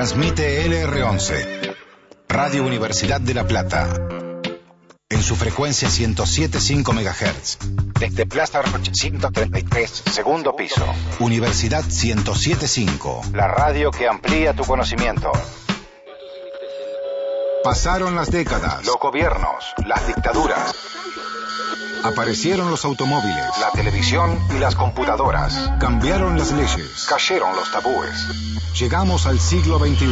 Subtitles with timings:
[0.00, 1.76] Transmite LR11,
[2.26, 3.86] Radio Universidad de La Plata.
[5.10, 7.58] En su frecuencia 107.5 MHz.
[8.00, 10.86] Desde Plaza Roche 133, segundo piso.
[11.18, 13.34] Universidad 107.5.
[13.34, 15.30] La radio que amplía tu conocimiento.
[17.62, 20.74] Pasaron las décadas, los gobiernos, las dictaduras.
[22.02, 25.70] Aparecieron los automóviles, la televisión y las computadoras.
[25.78, 28.26] Cambiaron las leyes, cayeron los tabúes.
[28.78, 30.06] Llegamos al siglo XXI.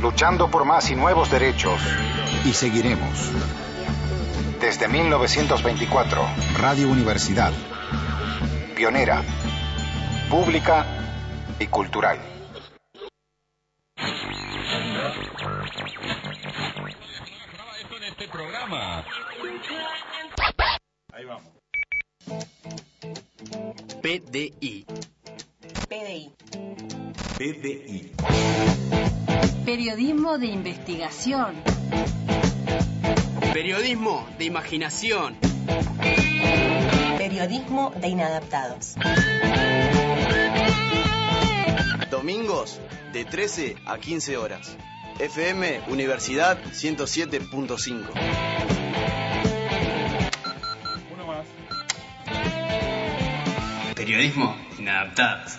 [0.00, 1.80] Luchando por más y nuevos derechos.
[2.44, 3.30] Y seguiremos.
[4.60, 6.22] Desde 1924,
[6.58, 7.52] Radio Universidad.
[8.74, 9.22] Pionera.
[10.28, 10.86] Pública
[11.60, 12.18] y cultural.
[18.16, 19.04] este programa.
[21.24, 21.44] Ahí vamos.
[24.02, 24.84] PDI.
[25.88, 26.32] PDI.
[27.38, 28.12] PDI.
[29.64, 31.54] Periodismo de investigación.
[33.54, 35.36] Periodismo de imaginación.
[37.16, 38.96] Periodismo de inadaptados.
[42.10, 42.80] Domingos
[43.14, 44.76] de 13 a 15 horas.
[45.18, 48.74] FM Universidad 107.5.
[54.04, 55.56] Periodismo inadaptados.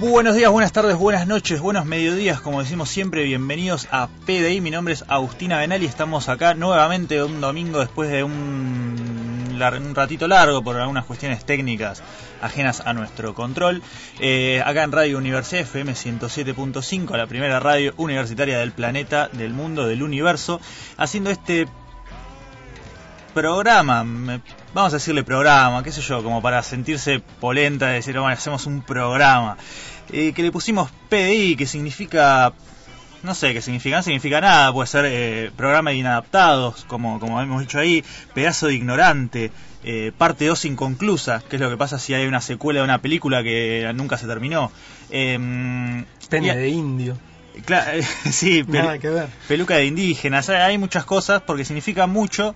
[0.00, 4.70] Buenos días, buenas tardes, buenas noches, buenos mediodías, como decimos siempre, bienvenidos a PDI, mi
[4.70, 10.28] nombre es Agustina Benal y estamos acá nuevamente un domingo después de un, un ratito
[10.28, 12.00] largo por algunas cuestiones técnicas
[12.40, 13.82] ajenas a nuestro control,
[14.20, 19.84] Eh, acá en Radio Universidad FM 107.5, la primera radio universitaria del planeta, del mundo,
[19.84, 20.60] del universo,
[20.96, 21.66] haciendo este
[23.34, 24.04] programa,
[24.74, 28.82] vamos a decirle programa, qué sé yo, como para sentirse polenta, decir, bueno, hacemos un
[28.82, 29.56] programa,
[30.12, 32.52] eh, que le pusimos PDI, que significa,
[33.22, 37.40] no sé qué significa, no significa nada, puede ser eh, programa de inadaptados, como, como
[37.40, 38.04] hemos dicho ahí,
[38.34, 39.50] pedazo de ignorante,
[39.84, 42.98] eh, parte 2 inconclusa, que es lo que pasa si hay una secuela de una
[43.00, 44.70] película que nunca se terminó.
[45.10, 47.18] Em, Pene y- de indio.
[47.64, 48.00] Claro,
[48.30, 49.28] sí, pel- Nada que ver.
[49.48, 52.54] peluca de indígenas, hay muchas cosas porque significa mucho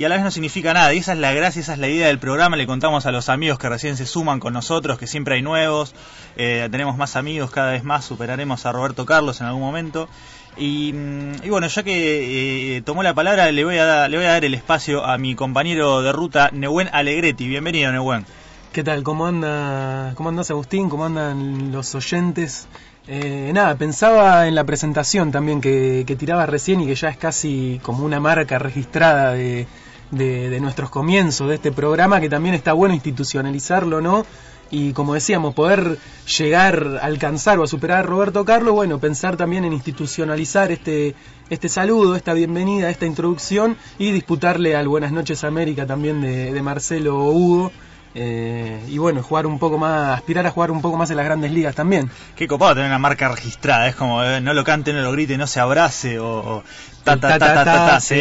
[0.00, 0.94] y a la vez no significa nada.
[0.94, 2.56] Y esa es la gracia, esa es la idea del programa.
[2.56, 5.94] Le contamos a los amigos que recién se suman con nosotros, que siempre hay nuevos.
[6.36, 10.08] Eh, tenemos más amigos cada vez más, superaremos a Roberto Carlos en algún momento.
[10.56, 14.16] Y, mm, y bueno, ya que eh, tomó la palabra, le voy, a dar, le
[14.16, 17.46] voy a dar el espacio a mi compañero de ruta, Nehuen Alegretti.
[17.46, 18.24] Bienvenido, Nehuen.
[18.72, 19.02] ¿Qué tal?
[19.02, 20.14] ¿Cómo anda?
[20.14, 20.88] ¿Cómo andás, Agustín?
[20.88, 22.68] ¿Cómo andan los oyentes?
[23.06, 27.18] Eh, nada, pensaba en la presentación también que, que tirabas recién y que ya es
[27.18, 29.66] casi como una marca registrada de,
[30.10, 34.26] de- nuestros comienzos de este programa, que también está bueno institucionalizarlo, ¿no?
[34.72, 35.98] Y como decíamos, poder
[36.38, 41.14] llegar alcanzar o a superar a Roberto Carlos, bueno, pensar también en institucionalizar este,
[41.48, 46.62] este saludo, esta bienvenida, esta introducción y disputarle al Buenas noches América también de, de
[46.62, 47.72] Marcelo Hugo.
[48.12, 51.24] Eh, y bueno, jugar un poco más, aspirar a jugar un poco más en las
[51.26, 52.10] grandes ligas también.
[52.34, 55.38] Qué copado tener una marca registrada, es como eh, no lo cante, no lo grite,
[55.38, 56.64] no se abrace o
[57.04, 58.14] ta ta ta ta sí.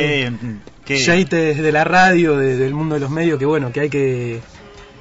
[0.85, 3.89] Qué- Yates de la radio, de- del mundo de los medios, que bueno, que hay
[3.89, 4.41] que,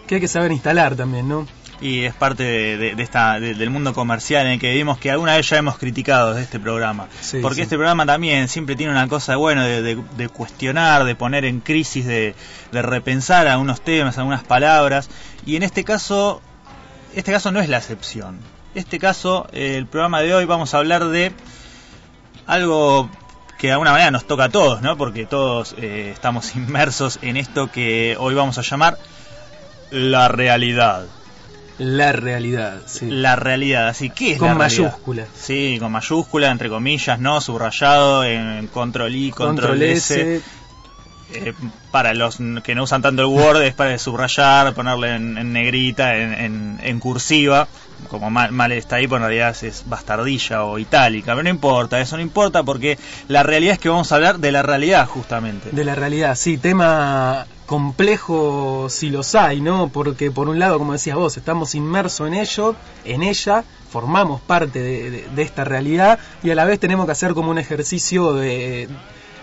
[0.07, 1.47] que hay que saber instalar también, ¿no?
[1.81, 4.99] y es parte de, de- de esta de- del mundo comercial en el que vivimos
[4.99, 7.63] que alguna vez ya hemos criticado de este programa Sí, porque sí.
[7.63, 12.35] este programa también siempre tiene una cosa bueno de cuestionar de poner en crisis de,
[12.73, 15.09] de repensar algunos temas algunas palabras
[15.47, 16.43] y en este caso
[17.15, 18.41] este caso no es la excepción
[18.75, 21.31] este caso eh, el programa de hoy vamos a hablar de
[22.47, 23.09] algo
[23.59, 24.97] que de alguna manera nos toca a todos, ¿no?
[24.97, 28.97] Porque todos eh, estamos inmersos en esto que hoy vamos a llamar
[29.91, 31.07] la realidad.
[31.79, 33.07] La realidad, sí.
[33.09, 34.83] La realidad, así ¿qué es Con la realidad?
[34.85, 35.27] mayúscula.
[35.41, 40.37] Sí, con mayúscula, entre comillas, no subrayado, en control I, control, Control S.
[40.37, 40.43] S.
[41.31, 41.53] Eh,
[41.93, 46.17] para los que no usan tanto el Word es para subrayar, ponerle en, en negrita,
[46.17, 47.69] en, en- en cursiva,
[48.09, 52.01] como mal, mal está ahí, pero en realidad es, bastardilla o itálica, pero no importa,
[52.01, 55.71] eso no importa porque la realidad es que vamos a hablar de la realidad justamente.
[55.73, 59.89] De la realidad, sí, tema complejo si los hay, ¿no?
[59.89, 62.75] Porque por un lado, como decías vos, estamos inmersos en ello,
[63.05, 67.13] en ella, formamos parte de, de- de esta realidad y a la vez tenemos que
[67.13, 68.89] hacer como un ejercicio de,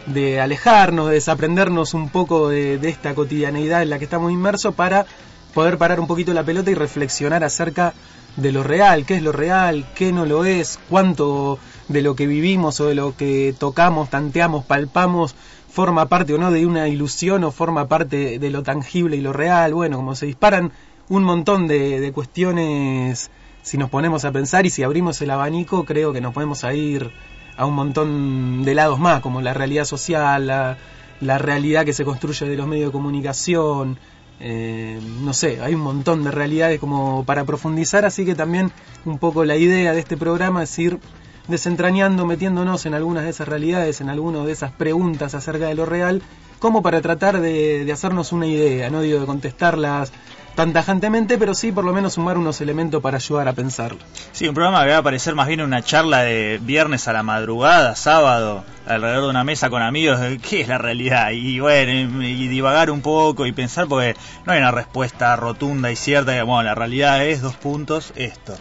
[0.08, 4.74] de alejarnos, de desaprendernos un poco de, de esta cotidianeidad en la que estamos inmersos
[4.74, 5.06] para
[5.54, 7.94] poder parar un poquito la pelota y reflexionar acerca
[8.38, 12.28] de lo real, qué es lo real, qué no lo es, cuánto de lo que
[12.28, 15.36] vivimos o de lo que tocamos, tanteamos, palpamos,
[15.70, 19.34] forma parte o no de una ilusión o forma parte de lo tangible y lo
[19.34, 19.74] real.
[19.74, 20.72] Bueno, como se disparan
[21.10, 23.30] un montón de, de cuestiones
[23.66, 27.12] si nos ponemos a pensar y si abrimos el abanico, creo que nos podemos ir
[27.58, 30.78] a un montón de lados más, como la realidad social, la,
[31.20, 33.98] la realidad que se construye de los medios de comunicación,
[34.40, 38.72] eh, no sé, hay un montón de realidades como para profundizar, así que también
[39.06, 41.00] un poco la idea de este programa es ir
[41.48, 45.86] desentrañando, metiéndonos en algunas de esas realidades, en algunas de esas preguntas acerca de lo
[45.86, 46.22] real,
[46.60, 50.12] como para tratar de, de hacernos una idea, no digo de contestarlas
[50.56, 54.00] tan tajantemente, pero sí por lo menos sumar unos elementos para ayudar a pensarlo.
[54.32, 57.24] Sí, un programa que va a parecer más bien una charla de viernes a la
[57.24, 62.48] madrugada, sábado, alrededor de una mesa con amigos, qué es la realidad, y bueno, y,
[62.48, 64.16] divagar un poco y pensar, porque
[64.46, 68.56] no hay una respuesta rotunda y cierta, de, bueno, la realidad es dos puntos, esto.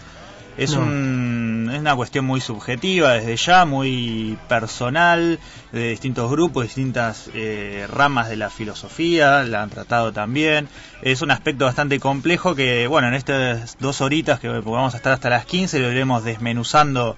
[0.57, 0.83] Es, No.
[0.83, 1.34] un,
[1.75, 5.39] es una cuestión muy subjetiva desde ya, muy personal,
[5.73, 10.69] de distintos grupos, distintas eh, ramas de la filosofía, la han tratado también.
[11.03, 15.13] Es un aspecto bastante complejo que, bueno, en estas dos horitas que vamos a estar
[15.13, 17.17] hasta las 15 lo iremos desmenuzando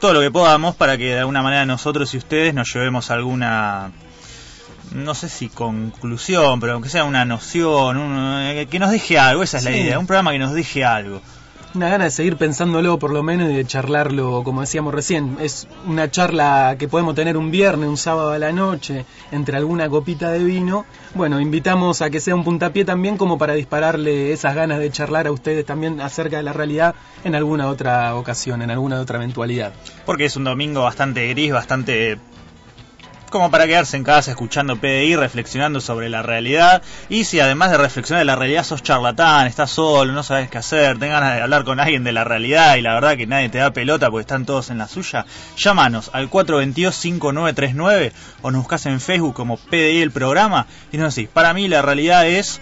[0.00, 3.90] todo lo que podamos para que de alguna manera nosotros y ustedes nos llevemos alguna
[4.92, 9.42] no sé si conclusión, pero aunque sea una noción, un- eh, que nos deje algo,
[9.42, 11.20] esa es la idea, un programa que nos deje algo.
[11.74, 15.36] Una gana de seguir pensándolo por lo menos y de charlarlo, como decíamos recién.
[15.38, 19.86] Es una charla que podemos tener un viernes, un sábado a la noche, entre alguna
[19.90, 20.86] copita de vino.
[21.14, 25.26] Bueno, invitamos a que sea un puntapié también como para dispararle esas ganas de charlar
[25.26, 29.74] a ustedes también acerca de la realidad en alguna otra ocasión, en alguna otra eventualidad.
[30.06, 32.18] Porque es un domingo bastante gris, bastante
[33.30, 36.82] como para quedarse en casa escuchando PDI, reflexionando sobre la realidad.
[37.08, 40.58] Y si además de reflexionar de la realidad sos charlatán, estás solo, no sabes qué
[40.58, 43.48] hacer, tenés ganas de hablar con alguien de la realidad y la verdad que nadie
[43.48, 48.86] te da pelota porque están todos en la suya, llámanos al 422-5939 o nos buscas
[48.86, 52.60] en Facebook como PDI el programa y nos decís, para mí la realidad es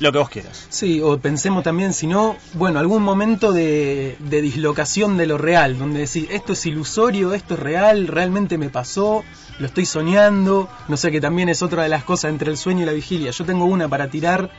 [0.00, 0.66] lo que vos quieras.
[0.70, 5.78] Sí, o pensemos también, si no, bueno, algún momento de, de dislocación de lo real,
[5.78, 9.24] donde decir, esto es ilusorio, esto es real, realmente me pasó,
[9.58, 12.82] lo estoy soñando, no sé, que también es otra de las cosas entre el sueño
[12.82, 13.30] y la vigilia.
[13.30, 14.50] Yo tengo una para tirar,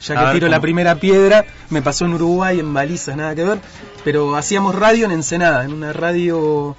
[0.00, 3.44] ya que ver, tiro la primera piedra, me pasó en Uruguay, en balizas, nada que
[3.44, 3.58] ver,
[4.04, 6.76] pero hacíamos radio en Ensenada, en una radio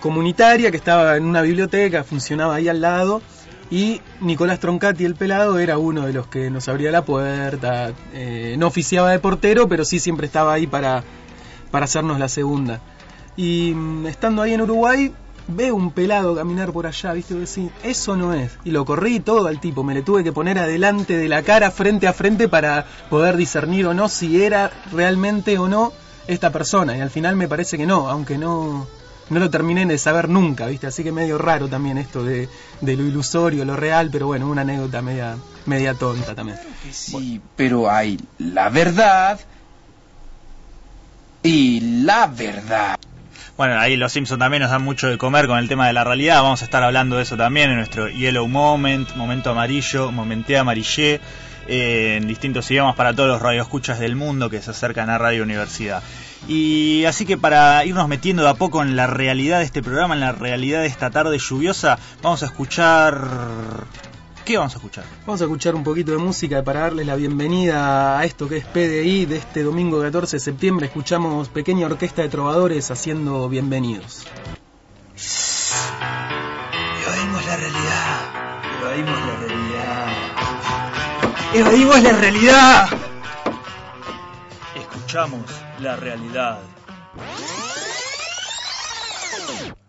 [0.00, 3.22] comunitaria que estaba en una biblioteca, funcionaba ahí al lado.
[3.68, 7.92] Y Nicolás Troncati, el pelado, era uno de los que nos abría la puerta.
[8.14, 11.02] eh, no oficiaba de portero, pero sí siempre estaba ahí para,
[11.72, 12.80] para hacernos la segunda.
[13.36, 15.12] Y mm, estando ahí en Uruguay,
[15.48, 17.34] veo un pelado caminar por allá, ¿viste?
[17.34, 18.52] Y eso no es.
[18.64, 21.70] Y lo corrí todo al tipo, me le tuve que poner adelante de la cara,
[21.70, 25.92] frente a frente, para poder discernir o no si era realmente o no
[26.26, 26.96] esta persona.
[26.96, 28.86] Y al final me parece que no, aunque no,
[29.30, 30.86] no lo terminé de saber nunca, ¿viste?
[30.86, 32.48] Así que medio raro también esto de,
[32.80, 35.36] de lo ilusorio, lo real, pero bueno, una anécdota media,
[35.66, 36.58] media tonta también.
[36.90, 39.40] Sí, pero hay la verdad
[41.42, 42.95] y la verdad.
[43.56, 46.04] Bueno, ahí los Simpsons también nos dan mucho de comer con el tema de la
[46.04, 46.42] realidad.
[46.42, 51.20] Vamos a estar hablando de eso también en nuestro Yellow Moment, Momento Amarillo, Momenté Amarillé,
[51.66, 55.42] eh, en distintos idiomas para todos los radioescuchas del mundo que se acercan a Radio
[55.42, 56.02] Universidad.
[56.46, 60.12] Y así que para irnos metiendo de a poco en la realidad de este programa,
[60.12, 63.16] en la realidad de esta tarde lluviosa, vamos a escuchar...
[64.46, 65.04] ¿Qué vamos a escuchar?
[65.26, 68.64] Vamos a escuchar un poquito de música para darles la bienvenida a esto que es
[68.64, 70.86] PDI de este domingo 14 de septiembre.
[70.86, 74.24] Escuchamos Pequeña Orquesta de Trovadores haciendo bienvenidos.
[77.02, 78.20] Evadimos la realidad.
[78.82, 80.06] Evadimos la realidad.
[81.52, 82.88] Evadimos la realidad.
[84.76, 85.50] Escuchamos
[85.80, 86.60] la realidad.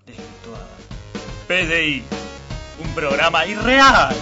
[0.07, 0.67] Desvirtuada.
[1.47, 2.03] PDI.
[2.83, 4.15] Un programa irreal.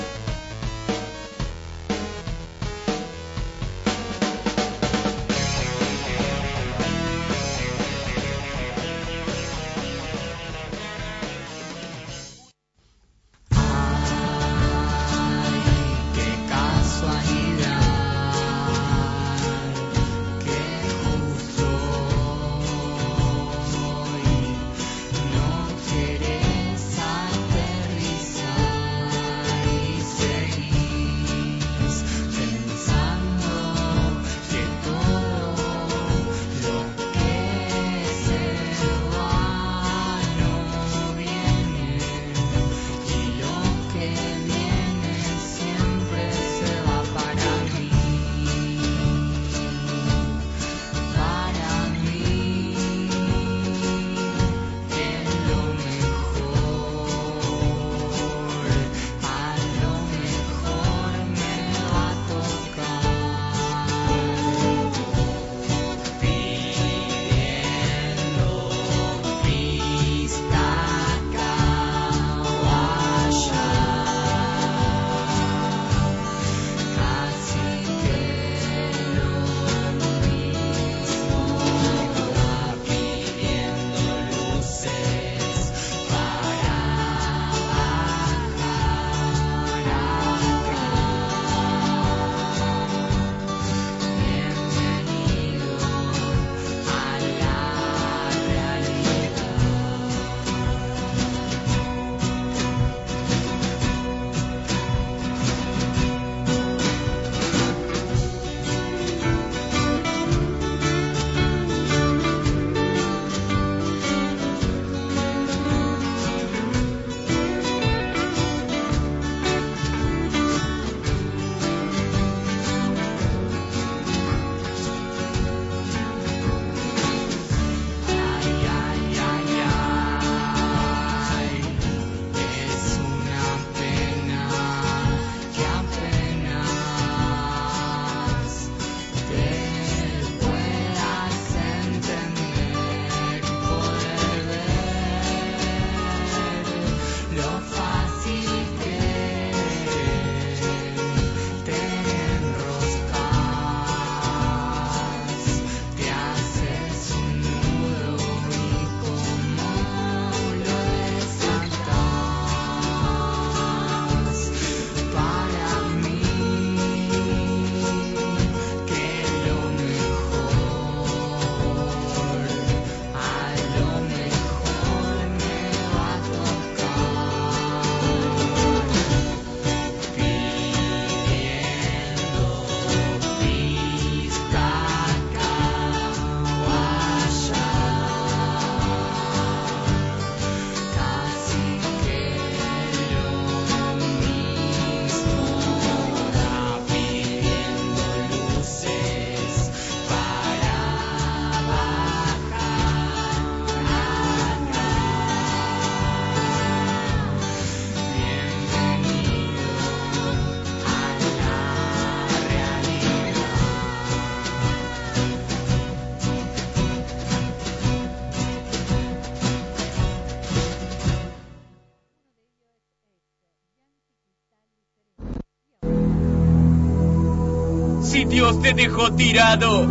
[228.56, 229.88] Dios te dejó tirado.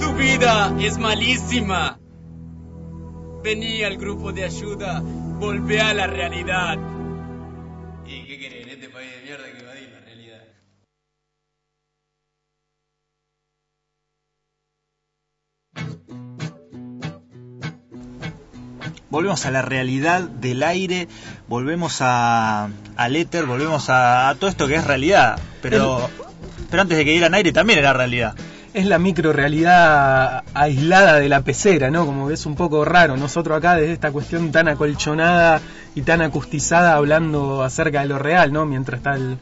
[0.00, 1.98] Tu vida es malísima.
[3.42, 6.78] Vení al grupo de ayuda, volvé a la realidad.
[8.06, 10.42] ¿Y qué querés en este país de mierda que evadir la realidad?
[19.10, 21.06] volvemos a la realidad del aire,
[21.46, 25.38] volvemos a, al éter, volvemos a, a todo esto que es realidad.
[25.60, 26.08] Pero,
[26.72, 28.34] pero antes de que dieran aire también era realidad.
[28.72, 32.06] Es la micro realidad aislada de la pecera, ¿no?
[32.06, 33.18] Como es un poco raro.
[33.18, 35.60] Nosotros acá desde esta cuestión tan acolchonada
[35.94, 38.64] y tan acustizada hablando acerca de lo real, ¿no?
[38.64, 39.36] Mientras está el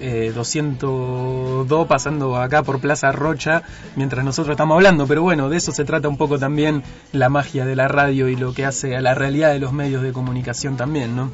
[0.00, 3.62] eh, 202 pasando acá por Plaza Rocha
[3.96, 5.06] mientras nosotros estamos hablando.
[5.06, 6.82] Pero bueno, de eso se trata un poco también
[7.12, 10.02] la magia de la radio y lo que hace a la realidad de los medios
[10.02, 11.30] de comunicación también, ¿no?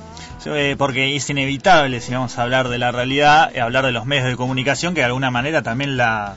[0.46, 4.06] Eh, porque es inevitable, si vamos a hablar de la realidad, eh, hablar de los
[4.06, 6.36] medios de comunicación que de alguna manera también la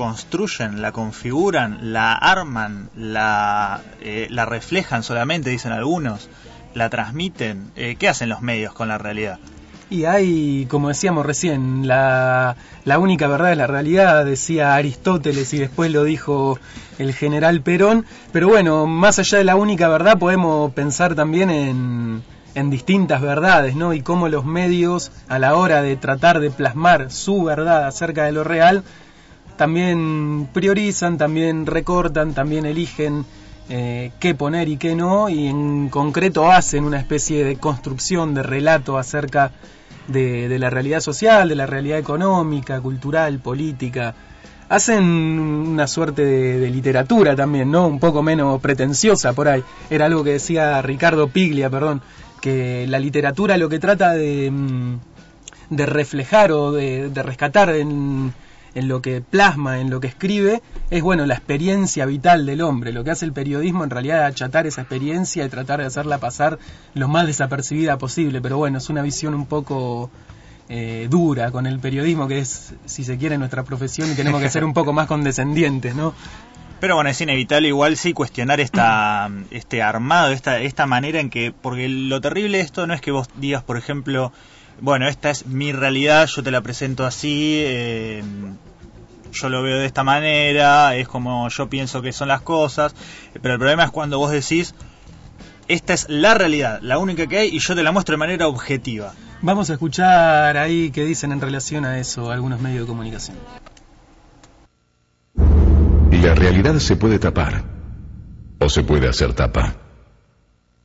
[0.00, 6.30] construyen, la configuran, la arman, la, eh, reflejan solamente, dicen algunos,
[6.72, 7.70] la transmiten.
[7.76, 9.38] Eh, ¿Qué hacen los medios con la realidad?
[9.90, 12.54] Y hay, como decíamos recién, la,
[12.84, 16.60] la única verdad es la realidad, decía Aristóteles y después lo dijo
[17.00, 18.06] el general Perón.
[18.30, 22.22] Pero bueno, más allá de la única verdad podemos pensar también en,
[22.54, 23.92] en distintas verdades, ¿no?
[23.92, 28.32] Y cómo los medios, a la hora de tratar de plasmar su verdad acerca de
[28.32, 28.84] lo real,
[29.56, 33.24] también priorizan, también recortan, también eligen
[33.68, 38.44] eh, qué poner y qué no, y en concreto hacen una especie de construcción, de
[38.44, 39.79] relato acerca de,
[40.10, 44.14] de la realidad social, de la realidad económica, cultural, política.
[44.68, 47.88] Hacen una suerte de, literatura también, ¿no?
[47.88, 49.64] Un poco menos pretenciosa por ahí.
[49.90, 52.02] Era algo que decía Ricardo Piglia, perdón,
[52.40, 54.98] que la literatura lo que trata de, mm,
[55.70, 58.32] de reflejar o de, de rescatar en,
[58.74, 62.92] en lo que plasma, en lo que escribe, es bueno la experiencia vital del hombre.
[62.92, 66.18] Lo que hace el periodismo en realidad es achatar esa experiencia y tratar de hacerla
[66.18, 66.58] pasar
[66.94, 68.40] lo más desapercibida posible.
[68.40, 70.10] Pero bueno, es una visión un poco
[70.68, 74.50] eh, dura con el periodismo, que es, si se quiere, nuestra profesión y tenemos que
[74.50, 76.14] ser un poco más condescendientes, ¿no?
[76.80, 81.52] Pero bueno, es inevitable igual sí cuestionar esta, este armado, esta, esta manera en que,
[81.52, 84.32] porque lo terrible de esto no es que vos digas, por ejemplo,
[84.80, 88.22] bueno, esta es mi realidad, yo te la presento así, eh,
[89.32, 92.94] yo lo veo de esta manera, es como yo pienso que son las cosas,
[93.40, 94.74] pero el problema es cuando vos decís,
[95.68, 98.48] esta es la realidad, la única que hay, y yo te la muestro de manera
[98.48, 99.12] objetiva.
[99.42, 103.36] Vamos a escuchar ahí qué dicen en relación a eso algunos medios de comunicación.
[106.10, 107.64] La realidad se puede tapar
[108.58, 109.74] o se puede hacer tapa.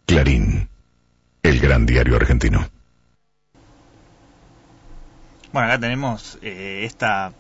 [0.05, 0.69] Clarín,
[1.43, 2.74] el gran diario argentino.
[5.55, 7.31] Bueno, acá tenemos eh, esta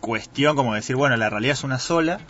[0.00, 2.20] cuestión como decir, bueno, la realidad es una sola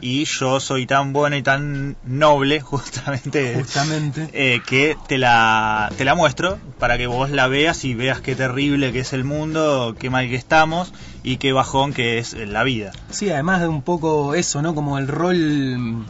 [0.00, 4.30] y yo soy tan bueno y tan noble, justamente, justamente.
[4.32, 8.34] Eh, que te la, te la muestro para que vos la veas y veas qué
[8.34, 10.92] terrible que es el mundo, qué mal que estamos
[11.22, 12.90] y qué bajón que es la vida.
[13.10, 14.74] Sí, además de un poco eso, ¿no?
[14.74, 16.04] Como el rol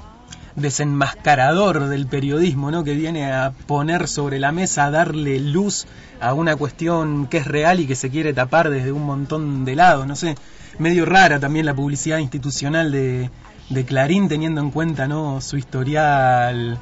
[0.56, 2.84] desenmascarador del periodismo, ¿no?
[2.84, 5.86] Que viene a poner sobre la mesa, a darle luz
[6.20, 9.74] a una cuestión que es real y que se quiere tapar desde un montón de
[9.74, 10.36] lados, no sé,
[10.78, 13.30] medio rara también la publicidad institucional de,
[13.86, 15.40] Clarín teniendo en cuenta, ¿no?
[15.40, 16.78] Su historial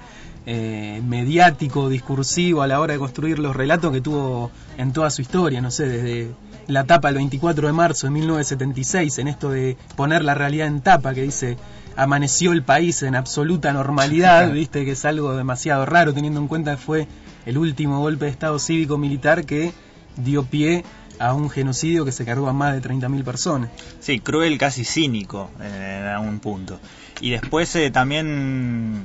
[0.46, 5.22] eh, mediático, discursivo a la hora de construir los relatos que tuvo en toda su
[5.22, 6.30] historia, no sé, desde
[6.66, 10.80] la tapa el 24 de marzo de 1976, en esto de poner la realidad en
[10.80, 11.56] tapa, que dice
[11.96, 16.72] amaneció el país en absoluta normalidad, viste que es algo demasiado raro teniendo en cuenta
[16.72, 17.08] que fue
[17.44, 19.72] el último golpe de Estado cívico militar que
[20.16, 20.84] dio pie
[21.18, 23.70] a un genocidio que se cargó a más de 30.000 personas.
[24.00, 26.80] Sí, cruel, casi cínico en algún punto.
[27.20, 29.04] Y después eh, también,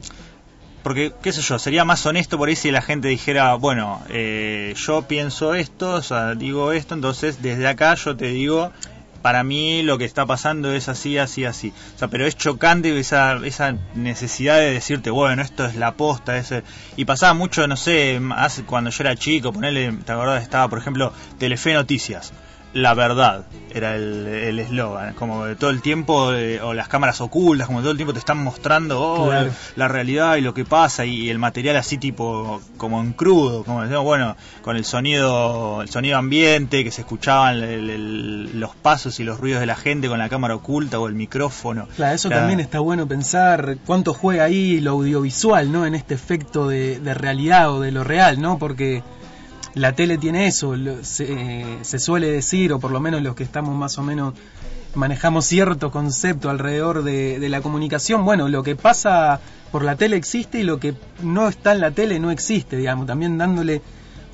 [0.88, 4.73] porque, qué sé yo, sería más honesto por ahí si la gente dijera, bueno, eh,
[4.78, 8.71] yo pienso esto, o sea, digo esto, entonces desde acá yo te digo
[9.21, 11.73] para mí lo que está pasando es así, así, así.
[11.93, 16.38] O sea, pero es chocante esa, esa necesidad de decirte, bueno, esto es la posta.
[16.38, 16.63] Ese...
[16.95, 20.80] Y pasaba mucho, no sé, hace, cuando yo era chico, ponerle, te acordás, estaba, por
[20.80, 22.32] ejemplo, Telefe Noticias.
[22.73, 27.80] La verdad era el eslogan, como todo el tiempo, eh, o las cámaras ocultas, como
[27.80, 29.51] todo el tiempo te están mostrando oh, claro.
[29.75, 33.82] la realidad y lo que pasa, y el material así tipo, como en crudo, como
[33.82, 39.19] decimos, bueno, con el sonido, el sonido ambiente, que se escuchaban el, el, los pasos
[39.19, 41.88] y los ruidos de la gente con la cámara oculta o el micrófono.
[41.95, 42.43] Claro, eso claro.
[42.43, 45.86] también está bueno pensar cuánto juega ahí lo audiovisual, ¿no?
[45.86, 48.58] En este efecto de, de realidad o de lo real, ¿no?
[48.58, 49.03] Porque
[49.77, 53.43] la tele tiene eso, lo- se, se suele decir, o por lo menos los que
[53.43, 54.33] estamos más o menos
[54.95, 59.39] manejamos cierto concepto alrededor de, de la comunicación, bueno, lo que pasa
[59.71, 63.05] por la tele existe y lo que no está en la tele no existe, digamos,
[63.05, 63.81] también dándole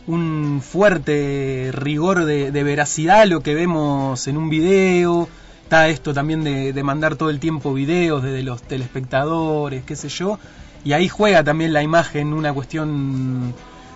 [0.07, 5.27] un fuerte rigor de, de veracidad a lo que vemos en un video,
[5.63, 10.09] está esto también de, de mandar todo el tiempo videos desde los telespectadores, qué sé
[10.09, 10.39] yo,
[10.85, 13.53] y ahí juega también la imagen una cuestión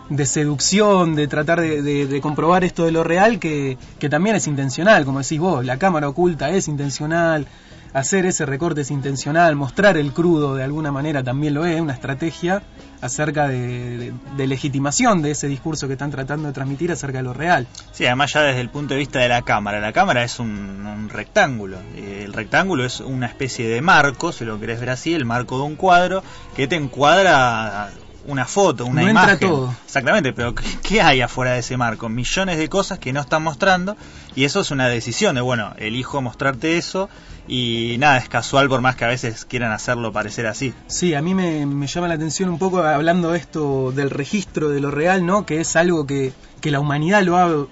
[0.10, 5.06] de seducción, de tratar de, comprobar esto de lo real, que, que también es intencional,
[5.06, 7.48] como decís vos, la cámara oculta es intencional,
[7.94, 11.94] hacer ese recorte es intencional, mostrar el crudo de alguna manera también lo es, una
[11.94, 12.62] estrategia
[13.02, 17.68] acerca de legitimación de ese discurso que están tratando de transmitir acerca de lo real.
[17.92, 19.80] Sí, además ya desde el punto de vista de la cámara.
[19.80, 21.78] La cámara es un, un rectángulo.
[21.96, 25.58] Eh, El rectángulo es una especie de marco, si lo querés ver así, el marco
[25.58, 26.24] de un cuadro
[26.56, 27.92] que te encuadra
[28.28, 29.50] una foto, una No entra imagen.
[29.50, 29.76] todo.
[29.86, 32.10] Exactamente, pero ¿qué, hay afuera de ese marco?
[32.10, 33.96] Millones de cosas que no están mostrando
[34.36, 37.10] y eso es una decisión de, bueno, elijo mostrarte eso
[37.48, 40.74] y nada, es casual por más que a veces quieran hacerlo parecer así.
[40.88, 44.82] Sí, a mí me, me llama la atención un poco hablando esto del registro de
[44.82, 45.46] lo real, ¿no?
[45.46, 47.68] Que es algo que, que la humanidad lo ha,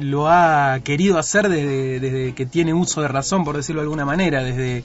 [0.00, 4.04] lo ha querido hacer desde, desde que tiene uso de razón, por decirlo de alguna
[4.04, 4.84] manera, desde,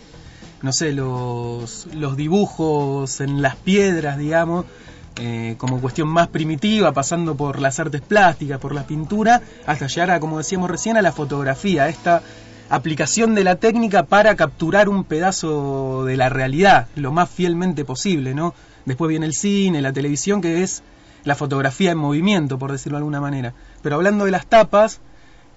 [0.63, 4.65] no sé, los, los dibujos en las piedras, digamos,
[5.17, 10.11] eh, como cuestión más primitiva, pasando por las artes plásticas, por la pintura, hasta llegar
[10.11, 12.21] a, como decíamos recién, a la fotografía, esta
[12.69, 18.33] aplicación de la técnica para capturar un pedazo de la realidad lo más fielmente posible,
[18.33, 18.53] ¿no?
[18.85, 20.81] Después viene el cine, la televisión, que es
[21.25, 23.53] la fotografía en movimiento, por decirlo de alguna manera.
[23.81, 25.01] Pero hablando de las tapas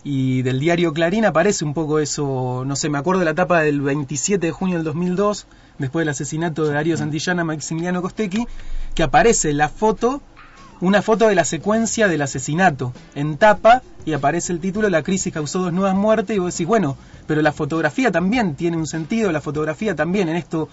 [0.03, 3.61] y del diario Clarín, aparece un poco eso, no sé, me acuerdo de la tapa
[3.61, 5.47] del 27 de junio del 2002,
[5.79, 8.47] después del asesinato de Darío Santillana a Maximiliano Costecchi,
[8.95, 10.23] que aparece la foto,
[10.81, 15.33] una foto de la secuencia del asesinato en tapa y aparece el título La crisis
[15.33, 19.33] causó dos nuevas muertes y vos decís, bueno, pero la fotografía también tiene un sentido,
[19.33, 20.69] la fotografía también en esto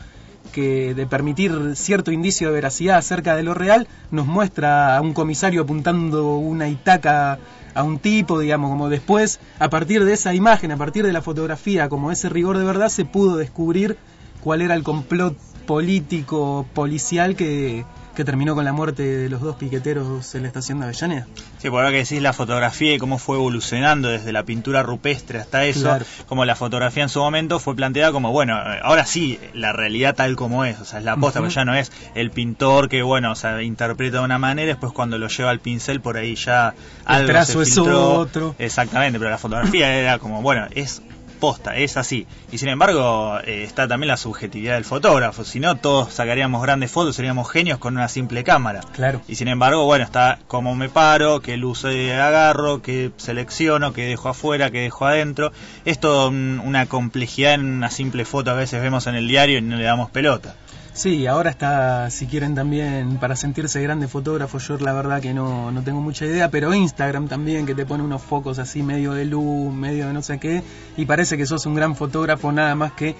[0.52, 5.14] que de permitir cierto indicio de veracidad acerca de lo real, nos muestra a un
[5.14, 7.40] comisario apuntando una itaca
[7.74, 11.22] a un tipo, digamos, como después, a partir de esa imagen, a partir de la
[11.22, 13.98] fotografía, como ese rigor de verdad, se pudo descubrir
[14.42, 19.56] cuál era el complot político, policial que, que terminó con la muerte de los dos
[19.56, 21.28] piqueteros en la estación de Avellaneda.
[21.60, 25.40] Sí, por ahora que decís la fotografía y cómo fue evolucionando desde la pintura rupestre
[25.40, 26.06] hasta eso, Claro.
[26.28, 30.36] como la fotografía en su momento fue planteada como, bueno, ahora sí, la realidad tal
[30.36, 31.48] como es, o sea, es la posta, Ujú.
[31.50, 34.92] pero ya no es el pintor que, bueno, o sea, interpreta de una manera, después
[34.92, 36.74] cuando lo lleva al pincel por ahí ya
[37.06, 38.14] algo trazo se es filtró.
[38.20, 38.56] otro.
[38.60, 41.02] Exactamente, pero la fotografía era como, bueno, es
[41.42, 42.26] posta, es así.
[42.54, 45.44] Y sin embargo, eh, está también la subjetividad del fotógrafo.
[45.44, 48.80] Si no, todos sacaríamos grandes fotos, seríamos genios con una simple cámara.
[48.94, 49.22] Claro.
[49.28, 54.30] Y sin embargo, bueno, está cómo me paro, qué luz agarro, qué selecciono, qué dejo
[54.30, 55.52] afuera, qué dejo adentro.
[55.84, 59.58] Es todo un- una complejidad en una simple foto a veces vemos en el diario
[59.58, 60.56] y no le damos pelota.
[61.02, 65.72] Sí, ahora está, si quieren también, para sentirse grande fotógrafo, yo la verdad que no,
[65.72, 69.26] no tengo mucha idea, pero Instagram también, que te pone unos focos así medio de
[69.26, 70.62] luz, medio de no sé qué,
[70.98, 73.16] y parece que sos un gran fotógrafo nada más que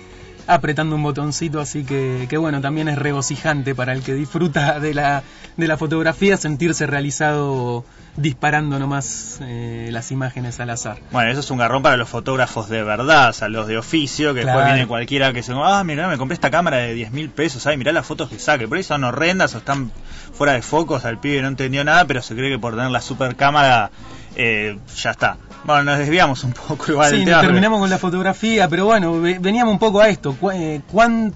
[0.54, 4.94] apretando un botoncito, así que, que bueno, también es regocijante para el que disfruta de
[4.94, 5.24] la,
[5.58, 7.86] de la fotografía sentirse realizado
[8.18, 10.98] disparando nomás eh, las imágenes al azar.
[11.12, 14.34] Bueno, eso es un garrón para los fotógrafos de verdad, o sea, los de oficio,
[14.34, 14.58] que Claro.
[14.60, 17.66] después viene cualquiera que se ah, mira, me compré esta cámara de 10 mil pesos,
[17.68, 19.92] ay, mirá las fotos que saque, por ahí son horrendas o están
[20.34, 22.76] fuera de foco, o sea, el pibe no entendió nada, pero se cree que por
[22.76, 23.92] tener la super cámara
[24.36, 25.38] eh, ya está.
[25.64, 29.74] Bueno, nos desviamos un poco igual Sí, terminamos con la fotografía, pero bueno, ve- veníamos
[29.74, 30.34] un poco a esto.
[30.34, 31.34] Cu- eh, cuán-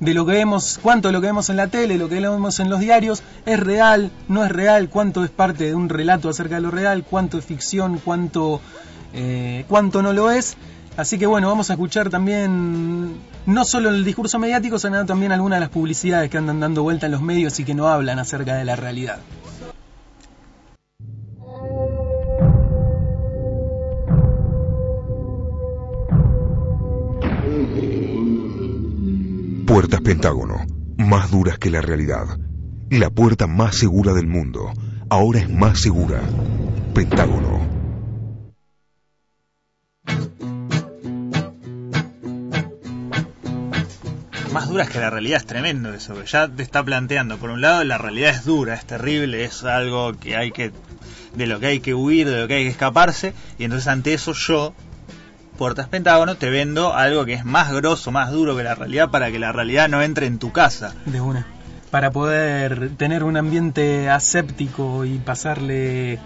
[0.00, 2.58] de lo que vemos, cuánto de lo que vemos en la tele, lo que vemos
[2.58, 6.56] en los diarios, es real, no es real, cuánto es parte de un relato acerca
[6.56, 8.60] de lo real, cuánto es ficción, cuánto,
[9.14, 10.56] eh, cuánto no lo es.
[10.96, 13.14] Así que bueno, vamos a escuchar también
[13.46, 17.06] no solo el discurso mediático, sino también algunas de las publicidades que andan dando vuelta
[17.06, 19.18] en los medios y que no hablan acerca de la realidad.
[29.72, 30.66] Puertas Pentágono,
[30.98, 32.38] más duras que la realidad.
[32.90, 34.70] La puerta más segura del mundo,
[35.08, 36.20] ahora es más segura.
[36.94, 37.66] Pentágono.
[44.52, 47.82] más duras que la realidad es tremendo eso, ya te está planteando, por un lado
[47.84, 50.70] la realidad es dura, es terrible, es algo que hay que
[51.34, 54.12] de lo que hay que huir, de lo que hay que escaparse, y entonces ante
[54.12, 54.74] eso yo
[55.62, 59.30] Puertas Pentágono te vendo algo que es más grosso, más duro que la realidad para
[59.30, 60.92] que la realidad no entre en tu casa.
[61.06, 61.46] De una.
[61.88, 66.18] Para poder tener un ambiente aséptico y pasarle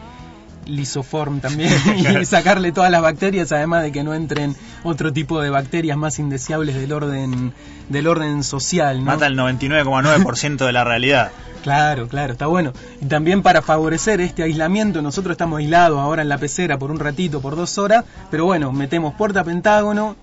[0.66, 1.72] lisoform también
[2.20, 6.18] y sacarle todas las bacterias, además de que no entren otro tipo de bacterias más
[6.18, 7.52] indeseables del orden
[7.88, 8.98] del orden social.
[8.98, 9.04] ¿no?
[9.04, 11.30] Mata el 99,9% de la realidad.
[11.62, 12.72] Claro, claro, está bueno.
[13.02, 17.00] Y también para favorecer este aislamiento, nosotros estamos aislados ahora en la pecera por un
[17.00, 20.16] ratito, por dos horas, pero bueno, metemos puerta pentágono.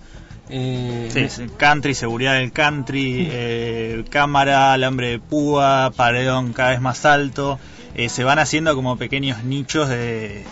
[0.50, 7.06] Eh, Sí, country, seguridad del country, eh, cámara, alambre de púa, paredón cada vez más
[7.06, 7.60] alto.
[7.96, 10.44] Eh, se van haciendo como pequeños nichos de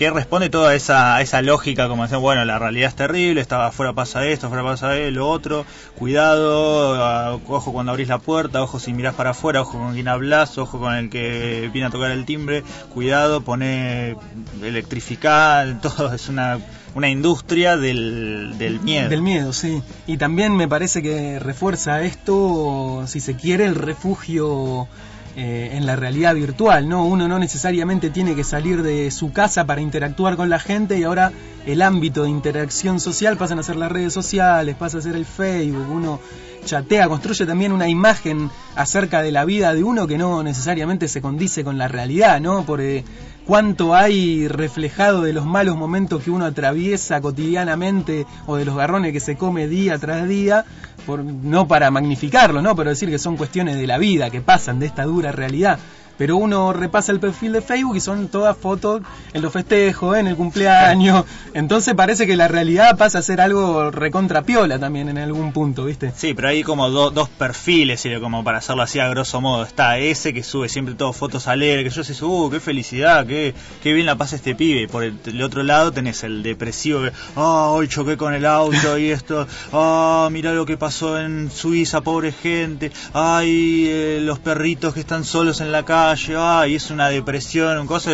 [0.00, 3.92] que responde toda esa, esa lógica como decir, bueno, la realidad es terrible, estaba afuera
[3.92, 8.94] pasa esto, afuera pasa lo otro, cuidado, ah, ojo cuando abrís la puerta, ojo si
[8.94, 12.24] mirás para afuera, ojo con quien hablas, ojo con el que viene a tocar el
[12.24, 14.16] timbre, cuidado, pone
[14.62, 16.60] electrificar, todo es una,
[16.94, 19.10] una industria del, del miedo.
[19.10, 19.82] Del miedo, sí.
[20.06, 24.88] Y también me parece que refuerza esto, si se quiere, el refugio
[25.36, 27.04] eh, en la realidad virtual, ¿no?
[27.04, 31.04] Uno no necesariamente tiene que salir de su casa para interactuar con la gente y
[31.04, 31.32] ahora
[31.66, 35.24] el ámbito de interacción social pasan a ser las redes sociales, pasa a ser el
[35.24, 36.20] Facebook, uno
[36.64, 41.20] chatea, construye también una imagen acerca de la vida de uno que no necesariamente se
[41.20, 42.64] condice con la realidad, ¿no?
[42.64, 43.04] Por eh,
[43.46, 49.12] cuánto hay reflejado de los malos momentos que uno atraviesa cotidianamente o de los garrones
[49.12, 50.64] que se come día tras día,
[51.10, 52.76] por, no para magnificarlo, ¿no?
[52.76, 55.78] Pero decir que son cuestiones de la vida, que pasan de esta dura realidad.
[56.20, 59.00] Pero uno repasa el perfil de Facebook y son todas fotos
[59.32, 61.24] en los festejos, en el cumpleaños.
[61.54, 66.12] Entonces parece que la realidad pasa a ser algo recontrapiola también en algún punto, ¿viste?
[66.14, 69.62] Sí, pero hay como do- dos perfiles, y como para hacerlo así a grosso modo.
[69.62, 73.54] Está ese que sube siempre todo fotos alegres, que yo sé, uh, qué felicidad, qué,
[73.82, 74.82] qué bien la pasa este pibe.
[74.82, 78.44] Y por el, el otro lado tenés el depresivo que, ah, hoy choqué con el
[78.44, 84.38] auto y esto, ah, mira lo que pasó en Suiza, pobre gente, ay, eh, los
[84.38, 88.10] perritos que están solos en la calle, ay, es una depresión, un cosa.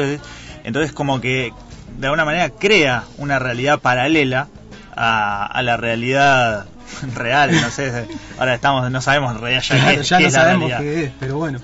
[0.64, 1.52] Entonces como que
[1.98, 4.48] de alguna manera crea una realidad paralela
[4.96, 6.66] a, a la realidad
[7.14, 8.06] real, no sé,
[8.38, 10.70] ahora estamos, no sabemos en realidad ya, Claro, qué, ya qué no es la sabemos
[10.70, 10.80] realidad.
[10.94, 11.58] qué es, pero bueno.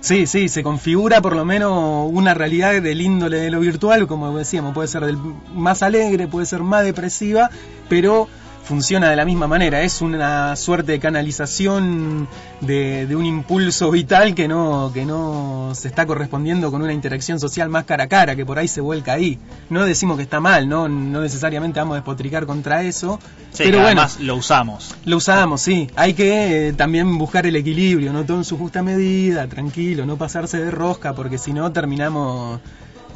[0.00, 4.36] Sí, sí, se configura por lo menos una realidad del índole de lo virtual, como
[4.38, 5.18] decíamos, puede ser del
[5.52, 7.50] más alegre, puede ser más depresiva,
[7.88, 8.28] pero
[8.66, 9.80] funciona de la misma manera.
[9.82, 12.28] Es una suerte de canalización
[12.60, 17.38] de, de un impulso vital que no, que no se está correspondiendo con una interacción
[17.38, 19.38] social más cara a cara, que por ahí se vuelca ahí.
[19.70, 23.18] No decimos que está mal, no, no necesariamente vamos a despotricar contra eso,
[23.52, 24.02] Sí, pero bueno.
[24.02, 24.94] además lo usamos.
[25.04, 25.88] Lo usamos, sí.
[25.96, 30.16] Hay que eh, también buscar el equilibrio, no todo en su justa medida, tranquilo, no
[30.18, 32.60] pasarse de rosca, porque si no terminamos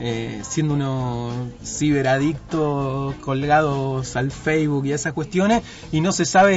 [0.00, 1.34] eh, siendo unos
[1.64, 6.54] ciberadictos colgados al Facebook y a esas cuestiones, y no se sabe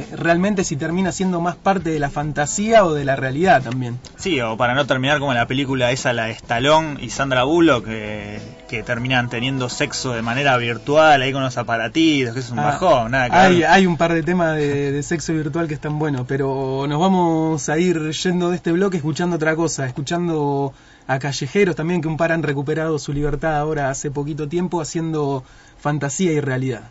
[0.00, 3.98] eh, realmente si termina siendo más parte de la fantasía o de la realidad también.
[4.16, 7.84] Sí, o para no terminar como la película esa, la de Stallone y Sandra Bullock,
[7.84, 12.58] que, que terminan teniendo sexo de manera virtual, ahí con los aparatitos, que es un
[12.58, 13.66] Ah, bajón, nada que hay, ver.
[13.70, 17.68] hay un par de temas de, de sexo virtual que están buenos, pero nos vamos
[17.68, 20.72] a ir yendo de este bloque escuchando otra cosa, escuchando
[21.06, 25.44] a callejeros también que un par han recuperado su libertad ahora hace poquito tiempo haciendo
[25.78, 26.90] fantasía y realidad.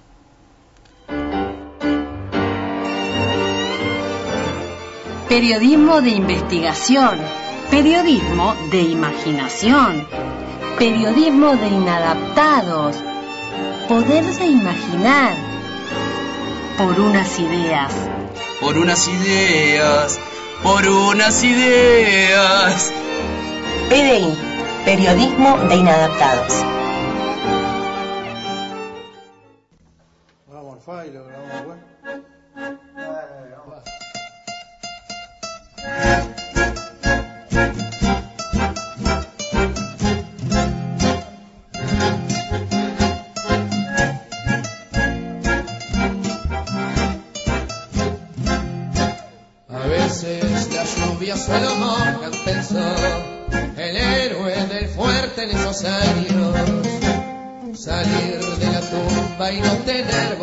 [5.30, 7.18] Periodismo de investigación.
[7.70, 10.06] Periodismo de imaginación.
[10.78, 12.98] Periodismo de inadaptados.
[13.88, 15.34] Poderse imaginar.
[16.78, 17.94] Por unas ideas.
[18.60, 20.20] Por unas ideas,
[20.62, 23.01] por unas ideas.
[23.92, 24.34] PDI,
[24.86, 26.64] Periodismo de Inadaptados.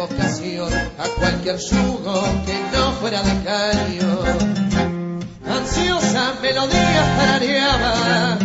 [0.02, 4.18] A cualquier yugo que no fuera de caño.
[5.44, 8.38] Ansiosa melodía tarareaba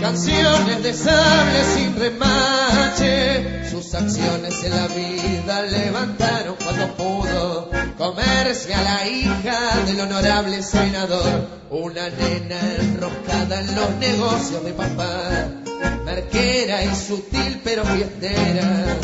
[0.00, 3.68] canciones de sable sin remache.
[3.70, 11.48] Sus acciones en la vida levantaron cuando pudo comerse a la hija del honorable senador.
[11.70, 15.65] Una nena enroscada en los negocios de papá,
[16.04, 18.98] marquera y sutil pero fiestera.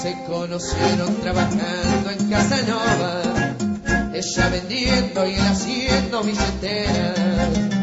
[0.00, 3.22] Se conocieron trabajando en Casanova,
[4.14, 7.78] ella vendiendo y él haciendo billeteras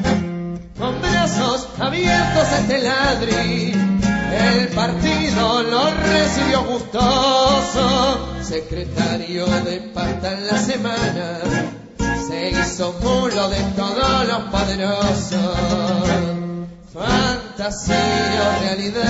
[0.77, 3.73] con brazos abiertos este ladri.
[4.35, 11.39] El partido lo recibió gustoso, secretario de pasta en la semana,
[12.27, 16.54] se hizo mulo de todos los poderosos.
[16.95, 19.03] Fantasía o realidad,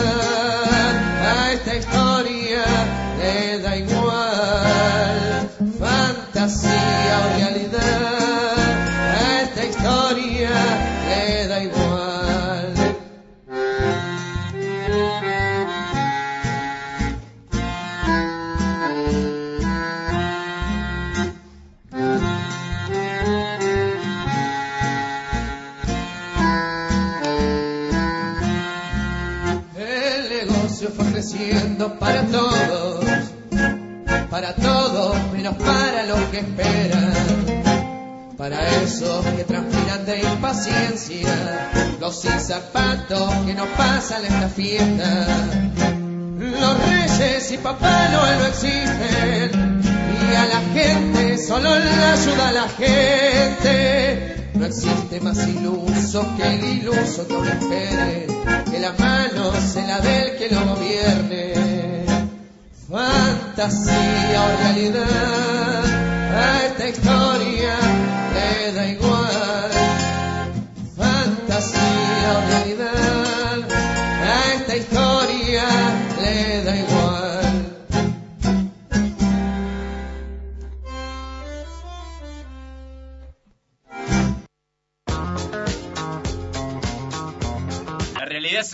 [1.21, 2.65] a esta historia
[3.19, 5.49] le da igual.
[5.79, 7.54] Fantasía o realidad,
[31.25, 33.03] creciendo para todos,
[34.29, 37.13] para todos menos para los que esperan,
[38.37, 45.27] para esos que transpiran de impaciencia, los sin zapatos que no pasan esta fiesta.
[46.37, 49.81] Los reyes y Papá Noel no existen
[50.31, 54.34] y a la gente solo le ayuda a la gente.
[54.55, 58.27] No existe más iluso que el iluso que aún espere
[58.71, 62.05] que la mano sea la del que lo gobierne.
[62.89, 65.85] Fantasía o realidad,
[66.33, 67.75] a esta historia
[68.33, 69.71] le da igual.
[70.95, 72.74] Fantasía o realidad,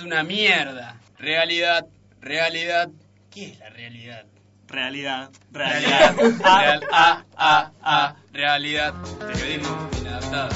[0.04, 0.98] una mierda.
[1.18, 1.86] Realidad,
[2.20, 2.90] realidad.
[3.30, 4.26] ¿Qué es la realidad?
[4.68, 6.16] Realidad, Realidad.
[6.16, 6.40] realidad.
[6.44, 8.16] Real, A, A, A.
[8.32, 8.94] Realidad.
[9.20, 10.50] Periodismo inadaptado.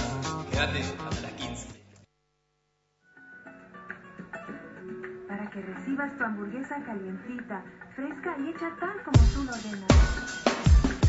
[0.51, 1.67] Quédate hasta las 15.
[5.27, 7.63] para que recibas tu hamburguesa calientita,
[7.95, 9.91] fresca y hecha tal como tú lo ordenas.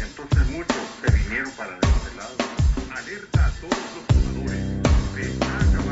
[0.00, 2.36] Entonces muchos se vinieron para este lado.
[2.96, 5.85] Alerta a todos los jugadores.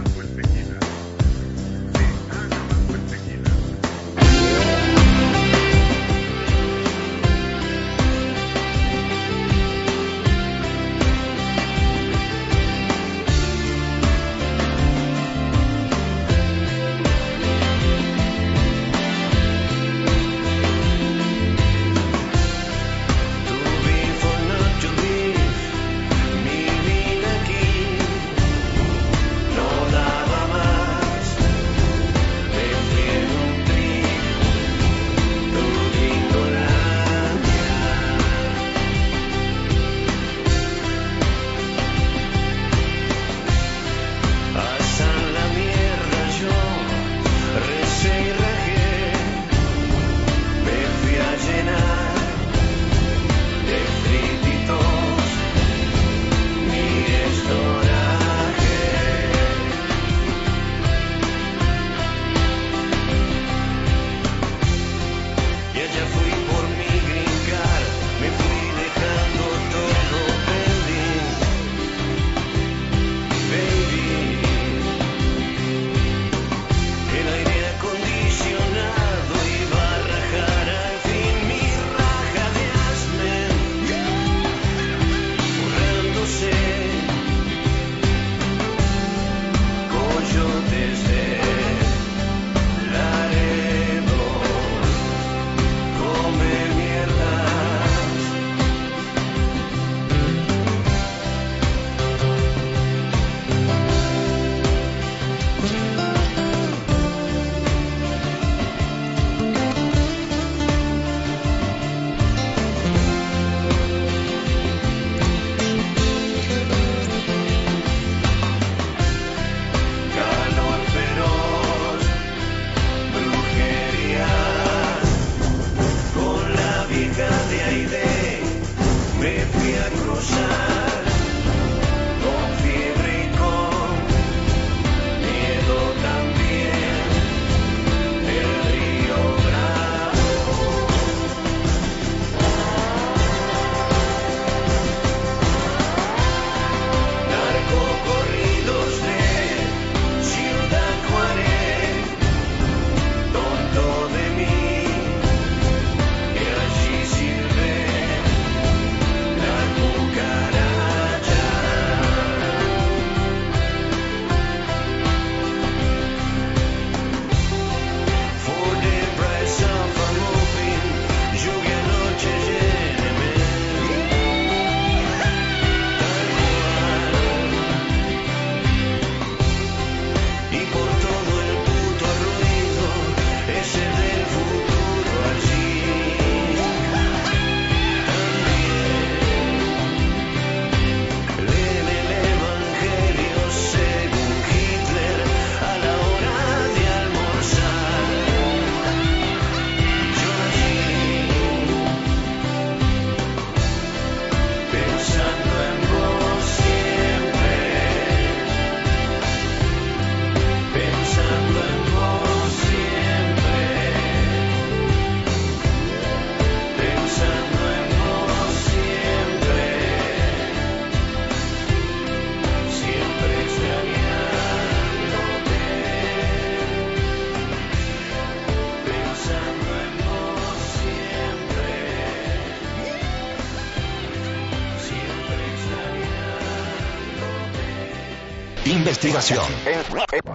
[238.95, 239.45] Investigación.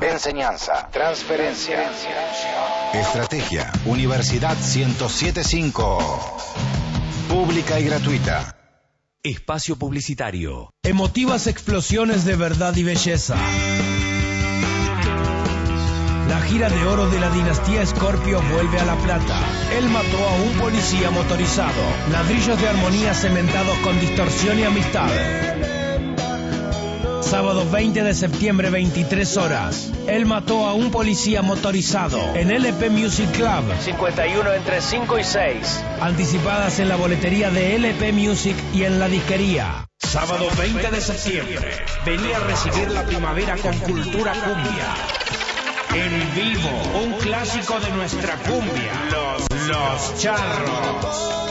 [0.02, 0.90] Enseñanza.
[0.92, 1.90] Transferencia.
[2.94, 3.72] Estrategia.
[3.86, 5.98] Universidad 1075.
[7.30, 8.58] Pública y gratuita.
[9.24, 10.74] Espacio publicitario.
[10.84, 13.38] Emotivas explosiones de verdad y belleza.
[16.28, 19.40] La gira de oro de la dinastía Scorpio vuelve a La Plata.
[19.78, 21.82] Él mató a un policía motorizado.
[22.12, 25.10] Ladrillos de armonía cementados con distorsión y amistad.
[27.30, 29.92] Sábado 20 de septiembre, 23 horas.
[30.08, 33.72] Él mató a un policía motorizado en LP Music Club.
[33.82, 35.84] 51 entre 5 y 6.
[36.02, 39.88] Anticipadas en la boletería de LP Music y en la disquería.
[40.00, 41.72] Sábado 20 de septiembre.
[42.04, 44.96] Vení a recibir la primavera con cultura cumbia.
[45.94, 48.92] En vivo, un clásico de nuestra cumbia.
[49.12, 51.49] Los, los charros.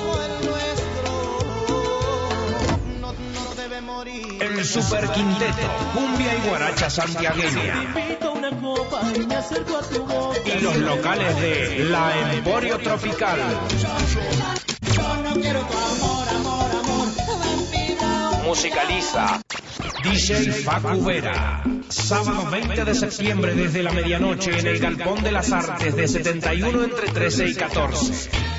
[4.59, 7.94] El Super Quinteto, cumbia y guaracha santiagueña.
[10.44, 13.38] Y los locales de La Emporio Tropical.
[18.44, 19.40] Musicaliza.
[20.02, 21.62] DJ Facu Vera.
[21.88, 26.82] Sábado 20 de septiembre desde la medianoche en el Galpón de las Artes de 71
[26.82, 28.57] entre 13 y 14.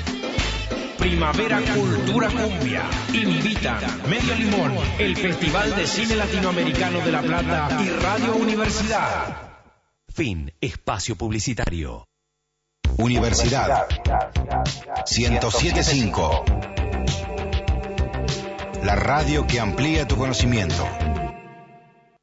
[1.00, 2.84] Primavera Cultura Cumbia.
[3.14, 9.34] Invitan Medio Limón, el Festival de Cine Latinoamericano de La Plata y Radio Universidad.
[10.12, 10.52] Fin.
[10.60, 12.06] Espacio publicitario.
[12.98, 13.86] Universidad
[15.06, 16.44] 1075.
[18.84, 20.86] La radio que amplía tu conocimiento.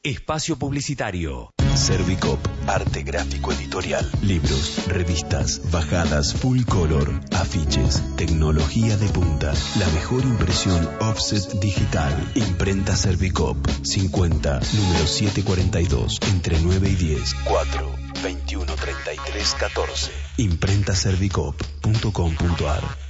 [0.04, 1.52] Espacio publicitario.
[1.78, 10.24] Servicop, arte gráfico editorial, libros, revistas, bajadas, full color, afiches, tecnología de punta, la mejor
[10.24, 12.32] impresión offset digital.
[12.36, 17.92] Imprenta Servicop, 50, número 742, entre 9 y 10, 4,
[18.24, 20.12] 21, 33, 14.
[20.38, 23.07] Imprentaservicop.com.ar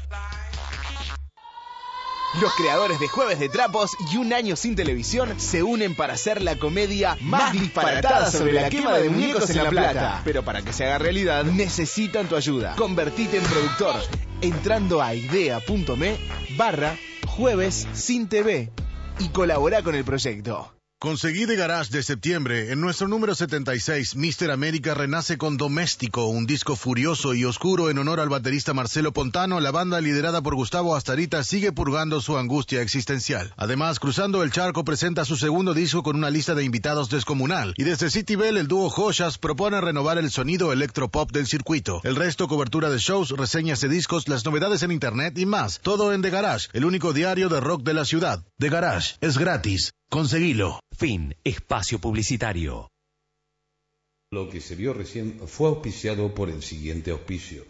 [2.33, 6.41] Los creadores de Jueves de Trapos y Un Año Sin Televisión se unen para hacer
[6.41, 10.21] la comedia más disparatada sobre la quema de muñecos en La Plata.
[10.23, 12.75] Pero para que se haga realidad, necesitan tu ayuda.
[12.75, 13.95] Convertite en productor
[14.41, 16.17] entrando a idea.me
[16.57, 18.71] barra Jueves Sin TV
[19.19, 20.76] y colabora con el proyecto.
[20.99, 22.71] Conseguí de Garage de septiembre.
[22.71, 24.49] En nuestro número 76, Mr.
[24.49, 29.59] América renace con Doméstico, un disco furioso y oscuro en honor al baterista Marcelo Pontano.
[29.59, 33.53] La banda liderada por Gustavo Astarita sigue purgando su angustia existencial.
[33.57, 37.75] Además, Cruzando el Charco presenta su segundo disco con una lista de invitados descomunal.
[37.77, 42.01] Y desde City Bell, el dúo Joyas propone renovar el sonido electropop del circuito.
[42.05, 45.79] El resto, cobertura de shows, reseñas de discos, las novedades en internet y más.
[45.79, 48.43] Todo en The Garage, el único diario de rock de la ciudad.
[48.57, 49.93] The Garage es gratis.
[50.09, 50.79] Conseguilo.
[50.95, 51.35] Fin.
[51.43, 52.87] Espacio publicitario.
[54.31, 57.65] Lo que se vio recién fue auspiciado por el siguiente auspicio.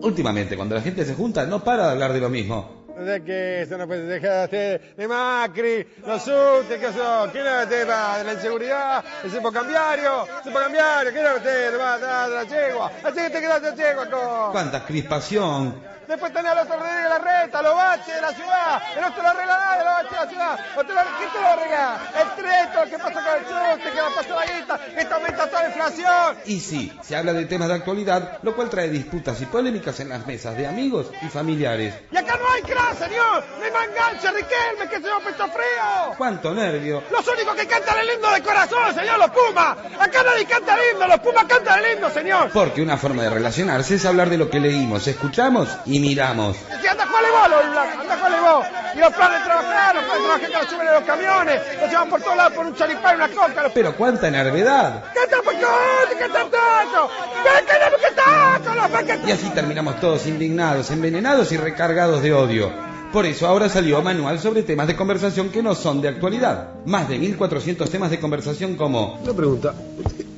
[0.00, 2.86] Últimamente, cuando la gente se junta, no para de hablar de lo mismo.
[2.98, 3.62] ¿De qué?
[3.62, 7.30] Eso no puede dejar de de Macri, los subtes, ¿qué son?
[7.30, 7.86] ¿Quién es usted?
[7.86, 9.04] ¿De la inseguridad?
[9.22, 10.26] ¿El cepo cambiario?
[10.38, 11.12] ¿El cepo cambiario?
[11.12, 11.72] ¿Quién es usted?
[11.72, 12.90] ¿De la, de la yegua?
[13.04, 14.52] ¿Así que te quedaste yegua con?
[14.52, 15.98] ¡Cuánta crispación!
[16.08, 18.82] Después tenés a los Rodríguez de la Reta, los baches de la ciudad.
[18.96, 20.58] El otro lo arregla nada, los baches de la ciudad.
[20.78, 22.00] ¿O te lo, ¿Quién te lo arregla?
[22.18, 23.90] El treto, ¿qué pasa con el chute?
[23.92, 24.80] ¿Qué va a pasar la guita?
[24.96, 26.36] Esto aumenta toda la inflación.
[26.46, 30.08] Y sí, se habla de temas de actualidad, lo cual trae disputas y polémicas en
[30.08, 31.92] las mesas de amigos y familiares.
[32.10, 33.44] Y acá no hay crack, señor.
[33.62, 36.14] Hay mangancha, Riquelme, que se llama pecho frío.
[36.16, 37.02] ¡Cuánto nervio!
[37.10, 39.76] Los únicos que cantan el himno de corazón, señor, los Pumas.
[39.98, 42.50] Acá nadie canta el himno, los Pumas cantan el himno, señor.
[42.52, 46.56] Porque una forma de relacionarse es hablar de lo que leímos, escuchamos y miramos.
[46.80, 48.66] Si anda a vos, Blanco, anda a vos.
[48.94, 51.62] Y los planes de trabajar, los planes de trabajar que los suben en los camiones,
[51.80, 53.62] los llevan por todos lados por un charipán y una coca.
[53.62, 53.72] Los...
[53.72, 55.04] Pero cuánta nervedad.
[55.14, 55.58] ¡Canta por.
[58.74, 59.28] Los paquetes!
[59.28, 62.72] Y así terminamos todos indignados, envenenados y recargados de odio.
[63.12, 66.68] Por eso ahora salió manual sobre temas de conversación que no son de actualidad.
[66.84, 69.14] Más de 1400 temas de conversación como...
[69.22, 69.74] Una pregunta.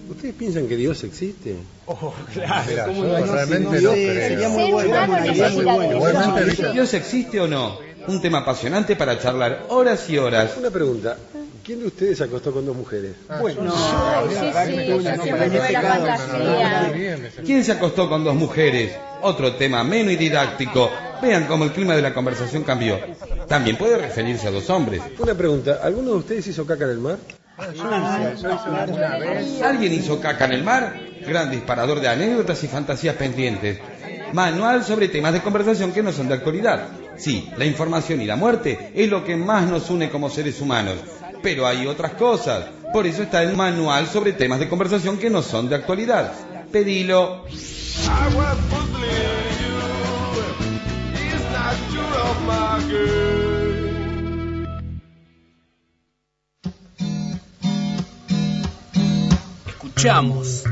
[0.09, 1.57] ¿Ustedes piensan que Dios existe?
[1.87, 2.85] Oh, claro.
[2.87, 3.27] ¿Cómo no?
[3.27, 5.07] realmente no, pero- sería muy bueno.
[5.09, 7.79] Muy ¿Dios existe o no?
[8.07, 10.53] Un tema apasionante para charlar horas y horas.
[10.59, 11.17] Una pregunta.
[11.65, 13.13] ¿Quién de ustedes se acostó con dos mujeres?
[13.41, 14.47] Bueno, no, sí.
[17.45, 18.93] ¿Quién se acostó con dos mujeres?
[19.23, 20.91] Otro tema ameno y didáctico.
[21.23, 22.99] Vean cómo el clima de la conversación cambió.
[23.49, 25.03] También puede referirse a dos hombres.
[25.19, 25.81] Una pregunta.
[25.83, 27.19] ¿Alguno de ustedes hizo caca en el mar?
[29.63, 30.95] ¿Alguien hizo caca en el mar?
[31.27, 33.79] Gran disparador de anécdotas y fantasías pendientes.
[34.33, 36.89] Manual sobre temas de conversación que no son de actualidad.
[37.19, 40.95] Sí, la información y la muerte es lo que más nos une como seres humanos.
[41.43, 42.65] Pero hay otras cosas.
[42.93, 46.33] Por eso está el manual sobre temas de conversación que no son de actualidad.
[46.73, 47.45] Pedilo.
[59.67, 60.65] Escuchamos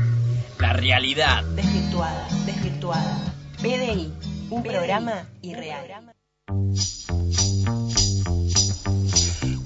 [0.57, 1.43] la realidad.
[1.43, 3.33] Desvirtuada, desvirtuada.
[3.61, 4.11] PDI,
[4.49, 6.15] un programa irreal.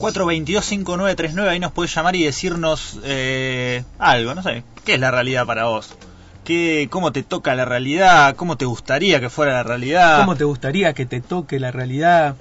[0.03, 5.45] 422-5939, ahí nos puedes llamar y decirnos eh, algo, no sé, ¿qué es la realidad
[5.45, 5.95] para vos?
[6.43, 8.35] ¿Qué, ¿Cómo te toca la realidad?
[8.35, 10.19] ¿Cómo te gustaría que fuera la realidad?
[10.19, 12.35] ¿Cómo te gustaría que te toque la realidad?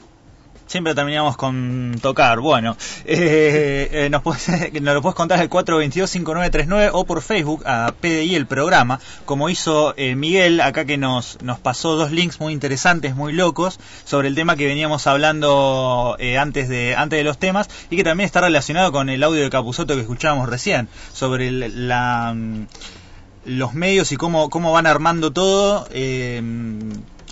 [0.66, 2.40] Siempre terminamos con tocar.
[2.40, 7.92] Bueno, eh, eh, nos, puedes, nos lo puedes contar al 422-5939 o por Facebook a
[8.00, 12.52] PDI el programa, como hizo eh, Miguel acá que nos, nos pasó dos links muy
[12.54, 17.38] interesantes, muy locos, sobre el tema que veníamos hablando eh, antes, de, antes de los
[17.38, 21.48] temas y que también está relacionado con el audio de Capuzoto que escuchábamos recién, sobre
[21.48, 22.66] el- la, mm,
[23.44, 25.86] los medios y cómo, cómo van armando todo.
[25.90, 26.42] eh,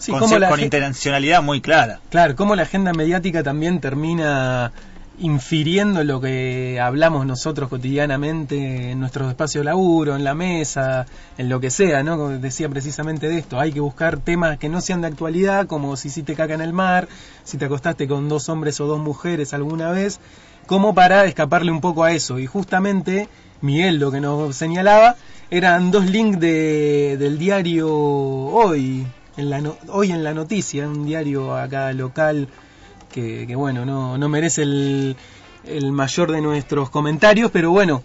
[0.01, 2.01] Sí, con, la con intencionalidad muy clara.
[2.09, 4.73] Claro, cómo la agenda mediática también termina
[5.19, 11.05] infiriendo lo que hablamos nosotros cotidianamente en nuestros espacios de laburo, en la mesa,
[11.37, 12.17] en lo que sea, ¿no?
[12.17, 15.95] Como decía precisamente de esto, hay que buscar temas que no sean de actualidad, como
[15.97, 17.07] si hiciste caca en el mar,
[17.45, 20.19] si te acostaste con dos hombres o dos mujeres alguna vez,
[20.67, 22.39] como para escaparle un poco a eso.
[22.39, 23.29] Y justamente
[23.63, 25.17] Miguel lo que nos señalaba
[25.51, 29.07] eran dos links de, del diario Hoy,
[29.37, 32.49] en la no- Hoy en la Noticia, un diario acá local
[33.13, 35.17] que, que, bueno, no, no merece el,
[35.67, 38.03] el mayor de nuestros comentarios, pero bueno,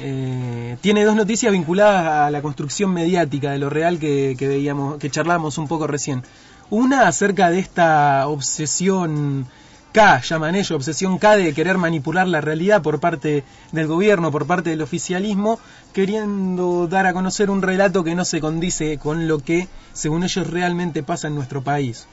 [0.00, 4.98] eh, tiene dos noticias vinculadas a la construcción mediática de lo real que, que veíamos,
[4.98, 6.22] que charlábamos un poco recién.
[6.70, 9.46] Una acerca de esta obsesión
[9.92, 14.46] K, llaman ellos, obsesión K de querer manipular la realidad por parte del gobierno, por
[14.46, 15.58] parte del oficialismo,
[15.92, 20.50] queriendo dar a conocer un relato que no se condice con lo que, según ellos,
[20.50, 22.06] realmente pasa en nuestro país.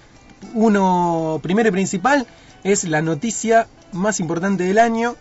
[0.53, 2.25] Uno, primero y principal,
[2.63, 5.15] es la noticia más importante del año,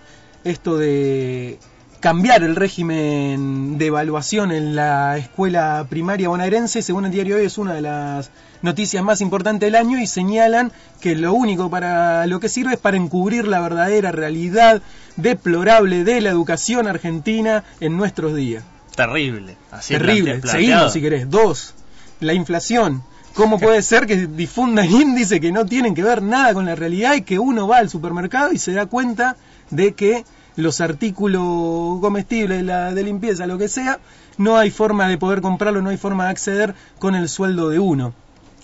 [0.45, 1.59] esto de
[2.05, 7.57] cambiar el régimen de evaluación en la escuela primaria bonaerense, según el diario hoy, es
[7.57, 8.31] una de las
[8.61, 12.79] noticias más importantes del año y señalan que lo único para lo que sirve es
[12.79, 14.83] para encubrir la verdadera realidad
[15.17, 18.65] deplorable de la educación argentina en nuestros días.
[18.95, 19.57] Terrible.
[19.71, 20.43] Así Terrible.
[20.43, 21.31] Seguimos si querés.
[21.31, 21.73] Dos,
[22.21, 23.03] la inflación.
[23.33, 27.15] ¿Cómo puede ser que difundan índices que no tienen que ver nada con la realidad
[27.15, 29.37] y que uno va al supermercado y se da cuenta
[29.71, 30.27] de que
[30.57, 33.99] los artículos comestibles la, de limpieza, lo que sea,
[34.39, 37.79] no hay forma de poder comprarlo, no hay forma de acceder con el sueldo de
[37.79, 38.15] uno?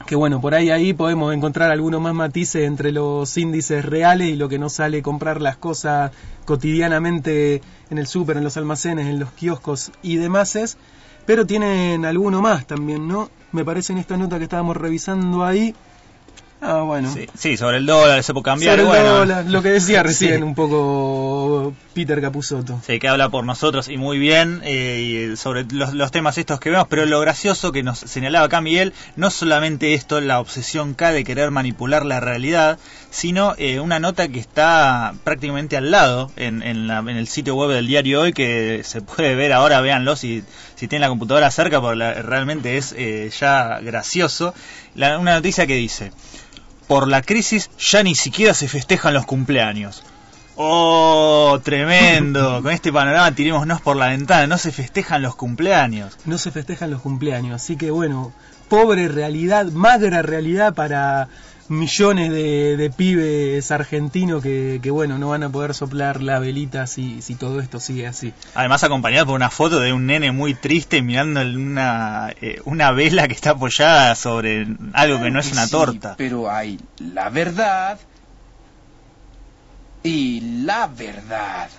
[0.06, 4.36] Que bueno, por ahí ahí podemos encontrar algunos más matices entre los índices reales y
[4.36, 6.10] lo que nos sale comprar las cosas
[6.46, 7.60] cotidianamente
[7.90, 10.56] en el súper, en los almacenes, en los kioscos y demás
[11.26, 13.30] pero tienen alguno más también, ¿no?
[13.52, 15.74] Me parece en esta nota que estábamos revisando ahí.
[16.62, 17.10] Ah, bueno.
[17.12, 18.78] Sí, sí, sobre el dólar, se puede cambiar.
[18.78, 19.18] Sobre el bueno.
[19.20, 20.42] dólar, lo que decía recién Sí.
[20.42, 22.80] un poco Peter Capusotto.
[22.86, 26.68] Sí, que habla por nosotros y muy bien eh, sobre los, los temas estos que
[26.70, 31.12] vemos, pero lo gracioso que nos señalaba acá Miguel, no solamente esto, la obsesión K
[31.12, 32.78] de querer manipular la realidad,
[33.10, 37.54] sino eh, una nota que está prácticamente al lado en, en, la- en el sitio
[37.56, 40.44] web del diario hoy, que se puede ver ahora, véanlo si,
[40.76, 44.52] si tienen la computadora cerca, porque la- realmente es eh, ya gracioso.
[44.94, 46.12] La- una noticia que dice,
[46.90, 50.02] por la crisis ya ni siquiera se festejan los cumpleaños.
[50.56, 52.60] Oh, tremendo.
[52.64, 54.48] Con este panorama tirémonos por la ventana.
[54.48, 56.18] No se festejan los cumpleaños.
[56.24, 58.32] No se festejan los cumpleaños, así que bueno,
[58.68, 61.28] pobre realidad, magra realidad para
[61.70, 66.86] millones de, de pibes argentinos que, que, bueno, no van a poder soplar la velita
[66.88, 68.34] si, si todo esto sigue así.
[68.54, 73.28] Además acompañado por una foto de un nene muy triste mirando una, eh, una vela
[73.28, 76.14] que está apoyada sobre algo que no es una Sí, torta.
[76.18, 77.98] Pero hay la verdad
[80.02, 81.70] y la verdad.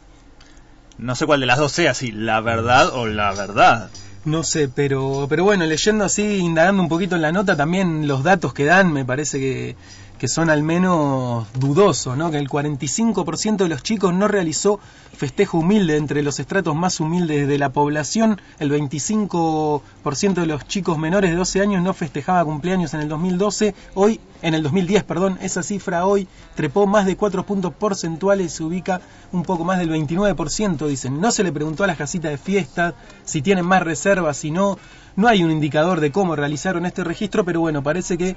[0.98, 3.90] No sé cuál de las dos sea, si la verdad o la verdad.
[4.24, 8.24] No sé, pero, pero bueno, leyendo así, indagando un poquito en la nota, también los
[8.24, 9.76] datos que dan me parece que,
[10.22, 12.30] que son al menos dudosos, ¿no?
[12.30, 14.80] Que el 45% de los chicos no realizó
[15.18, 21.00] festejo humilde entre los estratos más humildes de la población, el 25% de los chicos
[21.00, 25.40] menores de 12 años no festejaba cumpleaños en el 2012, hoy, en el 2010, perdón,
[25.42, 29.02] esa cifra hoy trepó más de 4 puntos porcentuales y se ubica
[29.32, 31.20] un poco más del 29%, dicen.
[31.20, 32.94] No se le preguntó a las casitas de fiesta
[33.26, 34.78] si tienen más reservas, si no,
[35.16, 38.36] no hay un indicador de cómo realizaron este registro, pero bueno, parece que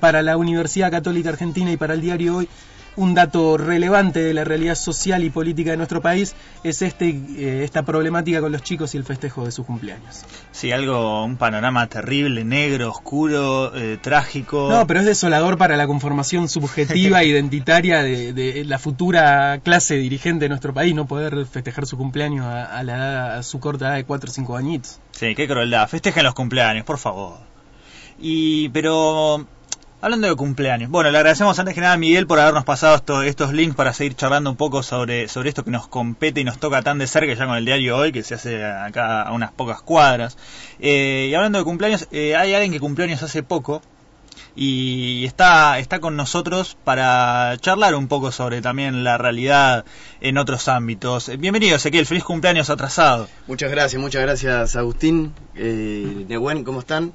[0.00, 2.48] para la Universidad Católica Argentina y para el diario hoy
[2.96, 7.64] un dato relevante de la realidad social y política de nuestro país es este eh,
[7.64, 10.24] esta problemática con los chicos y el festejo de sus cumpleaños.
[10.50, 14.68] Sí, algo, un panorama terrible, negro, oscuro, eh, trágico.
[14.70, 19.94] No, pero es desolador para la conformación subjetiva e identitaria de, de la futura clase
[19.94, 23.60] dirigente de nuestro país no poder festejar su cumpleaños a, a la edad, a su
[23.60, 25.00] corta edad de 4 o 5 añitos.
[25.12, 25.88] Sí, qué crueldad.
[25.88, 27.38] Festejen los cumpleaños, por favor.
[28.18, 29.46] Y, pero,
[30.02, 30.90] hablando de cumpleaños.
[30.90, 33.94] Bueno, le agradecemos antes que nada a Miguel por habernos pasado esto- estos links para
[33.94, 37.06] seguir charlando un poco sobre, sobre esto que nos compete y nos toca tan de
[37.06, 40.36] cerca ya con el diario hoy, que se hace acá a unas pocas cuadras.
[40.80, 43.80] Eh, y hablando de cumpleaños, eh, hay alguien que cumplió años hace poco
[44.56, 49.84] y está, está con nosotros para charlar un poco sobre también la realidad
[50.20, 51.28] en otros ámbitos.
[51.28, 53.28] Eh, Bienvenido, Ezequiel, feliz cumpleaños atrasado.
[53.46, 57.12] Muchas gracias, muchas gracias Agustín, eh, Nehuen, ¿cómo están?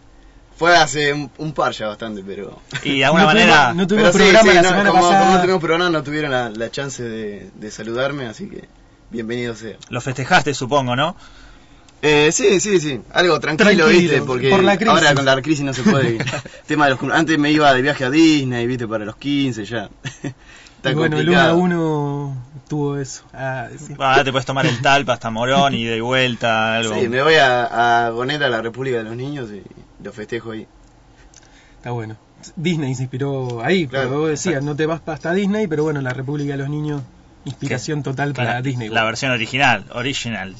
[0.58, 2.60] Fue hace un, un par ya bastante, pero...
[2.84, 4.90] Y de alguna No tuvimos- manera- no tuvimos Pero sí, programa sí, la no, semana
[4.90, 5.20] como, pasada.
[5.22, 8.68] como no tuvimos programa, no tuvieron la, la chance de, de saludarme, así que
[9.12, 9.78] bienvenido sea.
[9.90, 11.16] Lo festejaste, supongo, ¿no?
[12.02, 14.22] Eh, sí, sí, sí, algo tranquilo, Tranquilo, ¿viste?
[14.22, 14.94] Porque por la crisis.
[14.96, 16.18] ahora con la crisis no se puede.
[16.68, 18.88] Tema de los, antes me iba de viaje a Disney, ¿viste?
[18.88, 19.90] Para los 15 ya.
[20.78, 21.50] Está Y bueno, el 1 complicado.
[21.50, 23.24] a 1 tuvo eso.
[23.34, 23.96] Ah, sí.
[24.00, 26.94] Ah, te puedes tomar el talpa hasta Morón y de vuelta, algo.
[26.94, 29.64] Sí, me voy a, a Goneta, la República de los Niños, y
[30.04, 30.68] lo festejo ahí.
[31.78, 32.18] Está bueno.
[32.56, 36.02] Disney se inspiró ahí, Claro, pero vos decías, no te vas hasta Disney, pero bueno,
[36.02, 37.02] la República de los Niños,
[37.46, 38.90] inspiración total para la, Disney.
[38.90, 40.56] La versión original, original.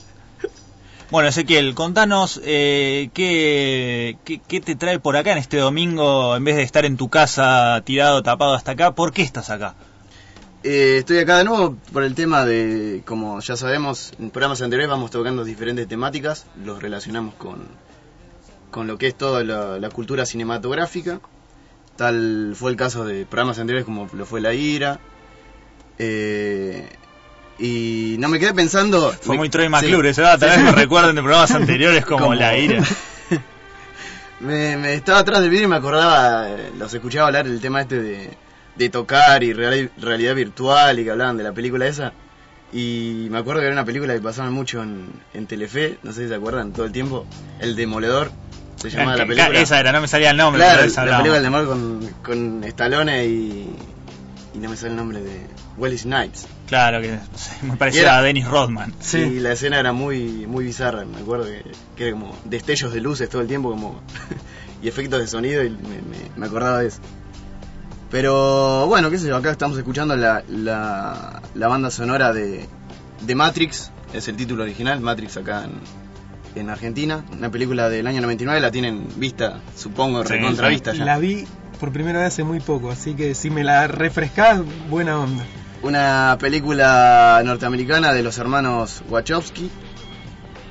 [1.10, 6.44] Bueno, Ezequiel, contanos eh, qué, qué, qué te trae por acá en este domingo, en
[6.44, 9.76] vez de estar en tu casa tirado, tapado hasta acá, ¿por qué estás acá?
[10.64, 14.90] Eh, estoy acá de nuevo por el tema de, como ya sabemos, en programas anteriores
[14.90, 17.68] vamos tocando diferentes temáticas, los relacionamos con,
[18.72, 21.20] con lo que es toda la, la cultura cinematográfica.
[21.96, 25.00] Tal fue el caso de programas anteriores como lo fue La Ira.
[25.98, 26.88] Eh,
[27.60, 29.12] y no me quedé pensando...
[29.12, 29.70] Fue me- muy Troy sí.
[29.70, 30.64] McClure, ese va, tal vez Sí.
[30.64, 32.84] me recuerden de programas anteriores como, Como- La Ira.
[34.40, 37.82] me, me estaba atrás del vídeo y me acordaba, eh, los escuchaba hablar del tema
[37.82, 38.30] este de,
[38.76, 42.14] de tocar y reali- realidad virtual y que hablaban de la película esa.
[42.72, 46.24] Y me acuerdo que era una película que pasaban mucho en, en Telefe, no sé
[46.24, 47.26] si se acuerdan, todo el tiempo.
[47.60, 48.30] El Demoledor,
[48.78, 49.60] se llamaba Ah, la película.
[49.60, 51.68] esa era, no me salía el nombre, Claro, pero de esa la película del Demoledor
[51.70, 53.76] con, con Stallone y,
[54.54, 55.48] y no me sale el nombre de
[55.78, 56.48] Wesley Snipes.
[56.68, 57.20] Claro, que
[57.64, 58.94] Y parecida era- a Dennis Rodman.
[59.00, 61.64] Sí, la escena era muy muy bizarra, me acuerdo que,
[61.96, 64.02] que era como destellos de luces todo el tiempo como
[64.82, 67.00] y efectos de sonido y me, me- me acordaba de eso.
[68.10, 72.66] Pero bueno, qué sé yo, acá estamos escuchando la, la, la banda sonora de,
[73.22, 75.72] de Matrix, es el título original, Matrix acá en,
[76.60, 81.06] en Argentina, una película del año 99, la tienen vista, supongo, Sí, recontra vista ya.
[81.06, 81.46] La vi
[81.80, 85.46] por primera vez hace muy poco, así que si me la refrescás, buena onda.
[85.84, 89.70] Una película norteamericana de los hermanos Wachowski,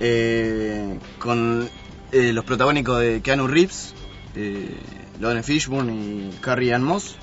[0.01, 1.69] eh, con
[2.13, 3.95] eh, los protagónicos de Keanu Reeves,
[4.35, 4.77] eh,
[5.21, 7.17] Lawrence Fishburne y Carrie Ann Moss.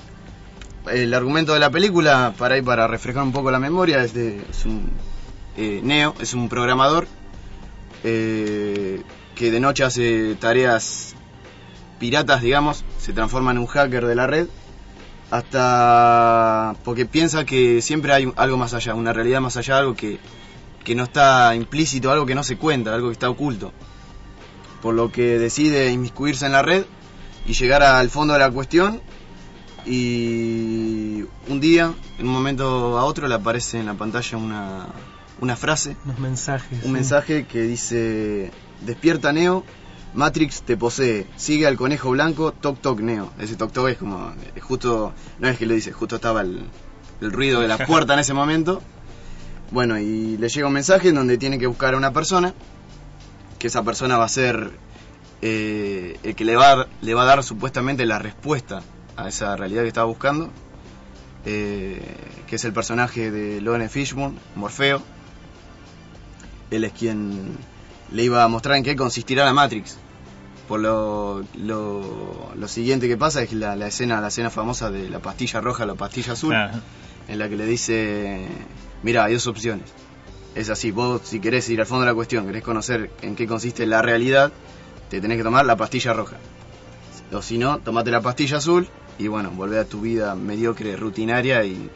[0.90, 4.42] El argumento de la película, para ir para refrescar un poco la memoria, es de
[4.50, 4.90] es un
[5.56, 7.06] eh, Neo, es un programador
[8.04, 9.02] eh,
[9.34, 11.14] que de noche hace tareas
[11.98, 14.46] piratas, digamos, se transforma en un hacker de la red
[15.30, 20.18] hasta porque piensa que siempre hay algo más allá, una realidad más allá, algo que,
[20.84, 23.72] que no está implícito, algo que no se cuenta, algo que está oculto.
[24.82, 26.84] Por lo que decide inmiscuirse en la red
[27.46, 29.00] y llegar al fondo de la cuestión
[29.86, 34.86] y un día, en un momento a otro, le aparece en la pantalla una,
[35.44, 36.78] una frase, Unos mensajes.
[36.78, 36.88] un sí.
[36.88, 39.64] mensaje que dice, despierta Neo,
[40.14, 43.30] Matrix te posee, sigue al conejo blanco, toc toc Neo.
[43.38, 46.64] Ese toc toc es como, eh, justo, no es que lo dice, justo estaba el,
[47.20, 48.82] el ruido de la puerta en ese momento.
[49.70, 52.54] Bueno, y le llega un mensaje en donde tiene que buscar a una persona,
[53.58, 54.70] que esa persona va a ser
[55.42, 58.82] eh, el que le va, a dar- le va a dar supuestamente la respuesta
[59.16, 60.50] a esa realidad que estaba buscando,
[61.44, 62.00] eh,
[62.46, 65.02] que es el personaje de Lawrence Fishburne, Morfeo.
[66.70, 67.56] Él es quien
[68.12, 69.96] le iba a mostrar en qué consistirá la Matrix.
[70.68, 75.10] Por lo, lo, lo siguiente que pasa es la, la escena la escena famosa de
[75.10, 76.54] la pastilla roja, la pastilla azul,
[77.28, 78.46] en la que le dice,
[79.02, 79.92] mira, hay dos opciones.
[80.54, 83.46] Es así, vos si querés ir al fondo de la cuestión, querés conocer en qué
[83.46, 84.52] consiste la realidad,
[85.10, 86.36] te tenés que tomar la pastilla roja.
[87.32, 88.88] O si no, tomate la pastilla azul
[89.18, 91.90] y bueno, volvé a tu vida mediocre, rutinaria y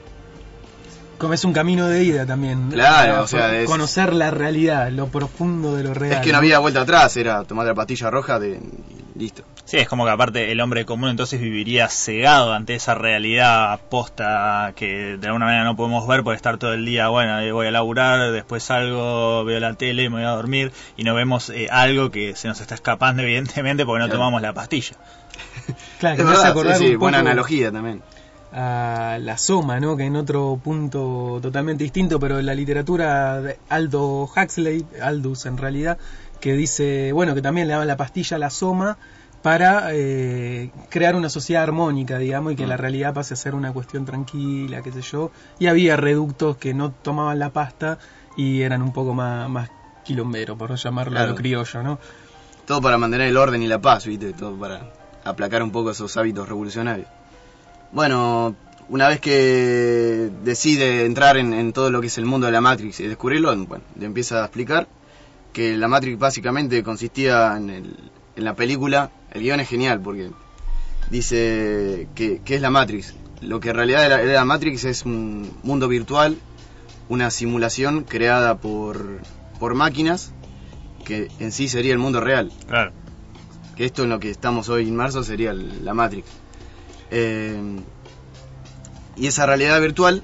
[1.19, 2.71] Como es un camino de ida también.
[2.71, 6.13] Claro, Para o sea, es- Conocer la realidad, lo profundo de lo real.
[6.15, 8.61] Es que no había vuelta atrás, era tomar la pastilla roja de
[9.17, 9.43] listo.
[9.65, 14.73] Sí, es como que aparte el hombre común entonces viviría cegado ante esa realidad posta
[14.77, 17.67] que de alguna manera no podemos ver por estar todo el día, bueno, eh, voy
[17.67, 21.67] a laburar, después salgo, veo la tele, me voy a dormir y no vemos eh,
[21.71, 24.21] algo que se nos está escapando evidentemente porque no Claro.
[24.21, 24.97] tomamos la pastilla.
[25.99, 28.03] Claro, que Es verdad, acordar sí, buena analogía también.
[28.53, 29.97] A la Soma, ¿no?
[29.97, 35.59] Que en otro punto totalmente distinto, pero en la literatura de Aldo Huxley, Aldous en
[35.59, 35.99] realidad,
[36.41, 38.99] que dice, bueno, que también le daban la pastilla a la Soma
[39.43, 43.73] para eh, crear una sociedad armónica, digamos, y que la realidad pase a ser una
[43.73, 45.31] cuestión tranquila, qué sé yo.
[45.59, 47.99] Y había reductos que no tomaban la pasta
[48.37, 49.71] y eran un poco más, más
[50.05, 51.31] quilomberos, por llamarlo a Claro.
[51.33, 51.99] lo criollo, ¿no?
[52.67, 54.33] Todo para mantener el orden y la paz, ¿viste?
[54.33, 54.93] Todo para
[55.25, 57.09] aplacar un poco esos hábitos revolucionarios.
[57.93, 58.55] Bueno,
[58.89, 62.61] una vez que decide entrar en, en todo lo que es el mundo de la
[62.61, 64.89] Matrix y descubrirlo, bueno, le empieza a explicar
[65.53, 69.11] que la Matrix básicamente consistía en, el- en la película.
[69.33, 70.31] El guion es genial porque
[71.11, 73.15] dice que, que es la Matrix.
[73.41, 76.37] Lo que en realidad era, era la Matrix es un mundo virtual,
[77.09, 79.21] una simulación creada por,
[79.59, 80.33] por máquinas
[81.05, 82.53] que en sí sería el mundo real.
[82.69, 82.93] Claro.
[83.77, 86.27] Que esto en lo que estamos hoy inmersos sería el- la Matrix.
[87.11, 87.81] Eh,
[89.17, 90.23] y esa realidad virtual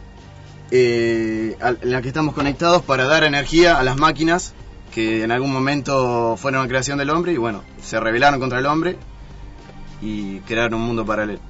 [0.71, 4.55] eh, en la que estamos conectados para dar energía a las máquinas
[4.93, 8.67] que en algún momento fueron una creación del hombre y bueno, se rebelaron contra el
[8.67, 8.97] hombre
[10.01, 11.41] y crearon un mundo paralelo.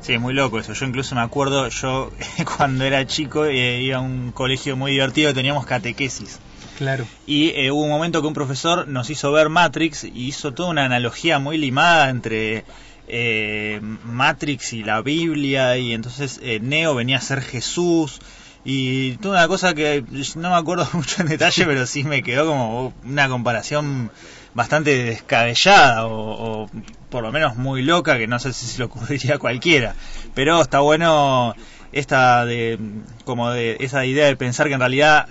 [0.00, 0.72] Sí, es muy loco eso.
[0.72, 2.12] Yo incluso me acuerdo, yo
[2.56, 6.38] cuando era chico eh, iba a un colegio muy divertido, teníamos catequesis.
[6.78, 7.06] Claro.
[7.26, 10.68] Y eh, hubo un momento que un profesor nos hizo ver Matrix y hizo toda
[10.68, 12.64] una analogía muy limada entre
[13.08, 18.20] eh, Matrix y la Biblia y entonces eh, Neo venía a ser Jesús
[18.64, 20.04] y toda una cosa que
[20.36, 24.10] no me acuerdo mucho en detalle pero sí me quedó como una comparación
[24.56, 26.68] bastante descabellada o,
[27.10, 29.94] por lo menos muy loca que no sé si se le ocurriría a cualquiera.
[30.34, 31.54] Pero está bueno
[31.92, 32.78] esta de
[33.24, 35.28] como de esa idea de pensar que en realidad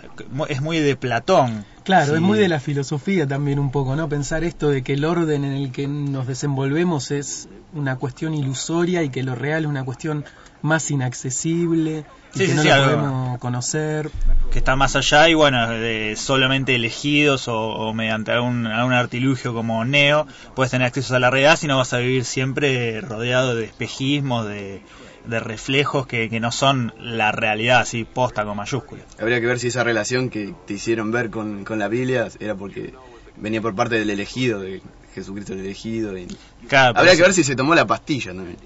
[0.49, 2.13] es muy de Platón Claro, Sí.
[2.15, 4.09] es muy de la filosofía también un poco, ¿no?
[4.09, 9.03] Pensar esto de que el orden en el que nos desenvolvemos es una cuestión ilusoria
[9.03, 10.25] y que lo real es una cuestión
[10.63, 14.09] más inaccesible y Sí, que sí, no lo podemos conocer.
[14.51, 19.53] que está más allá y bueno, de solamente elegidos o, o mediante algún, algún artilugio
[19.53, 20.25] como Neo,
[20.55, 24.47] puedes tener acceso a la realidad, si no vas a vivir siempre rodeado de espejismos,
[24.47, 24.81] de,
[25.27, 29.05] de reflejos que, que no son la realidad así posta con mayúsculas.
[29.19, 32.55] Habría que ver si esa relación que te hicieron ver con, con la Biblia era
[32.55, 32.93] porque
[33.35, 34.81] venía por parte del elegido, de
[35.13, 36.17] Jesucristo el elegido.
[36.17, 36.27] y-
[36.67, 37.17] Claro, Habría sí.
[37.17, 38.57] que ver si se tomó la pastilla también.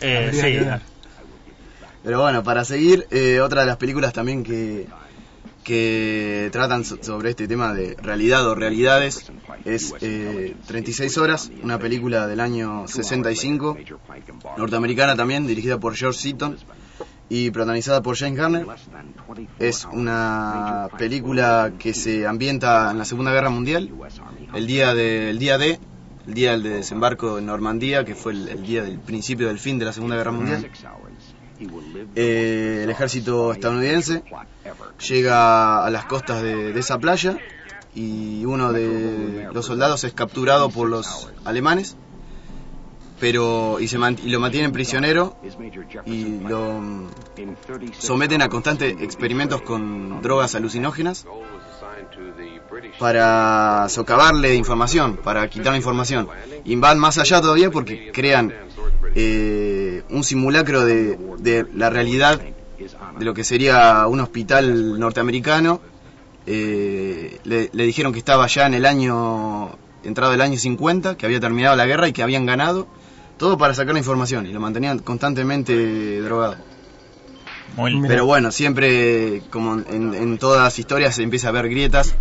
[0.00, 0.82] Eh, sí.
[2.02, 4.86] Pero bueno, para seguir, eh, otra de las películas también que,
[5.64, 9.30] que tratan so- sobre este tema de realidad o realidades
[9.64, 13.76] es eh, 36 horas, una película del año 65,
[14.56, 16.56] norteamericana también, dirigida por George Seaton
[17.28, 18.66] y protagonizada por James Garner.
[19.58, 23.90] Es una película que se ambienta en la Segunda Guerra Mundial,
[24.54, 25.78] el día, de, el día D,
[26.26, 29.78] el día del desembarco en Normandía, que fue el, el día del principio del fin
[29.78, 30.60] de la Segunda Guerra Mundial.
[32.16, 34.22] Eh, el ejército estadounidense
[35.02, 37.36] llega a las costas de, esa playa
[37.94, 41.96] y uno de los soldados es capturado por los alemanes
[43.20, 45.36] pero y, se lo mantienen prisionero
[46.06, 46.80] y lo
[47.96, 51.24] someten a constantes experimentos con drogas alucinógenas
[52.98, 56.28] para socavarle información, para quitar información.
[56.64, 58.52] Y van más allá todavía porque crean
[59.14, 62.40] eh, un simulacro de la realidad
[63.18, 65.80] de lo que sería un hospital norteamericano.
[66.46, 71.26] Eh, le, le dijeron que estaba ya en el año, entrado el año 50, que
[71.26, 72.88] había terminado la guerra y que habían ganado.
[73.38, 76.56] Todo para sacar la información y lo mantenían constantemente drogado.
[78.08, 82.14] Pero bueno, siempre, como en, en todas las historias, se empieza a ver grietas.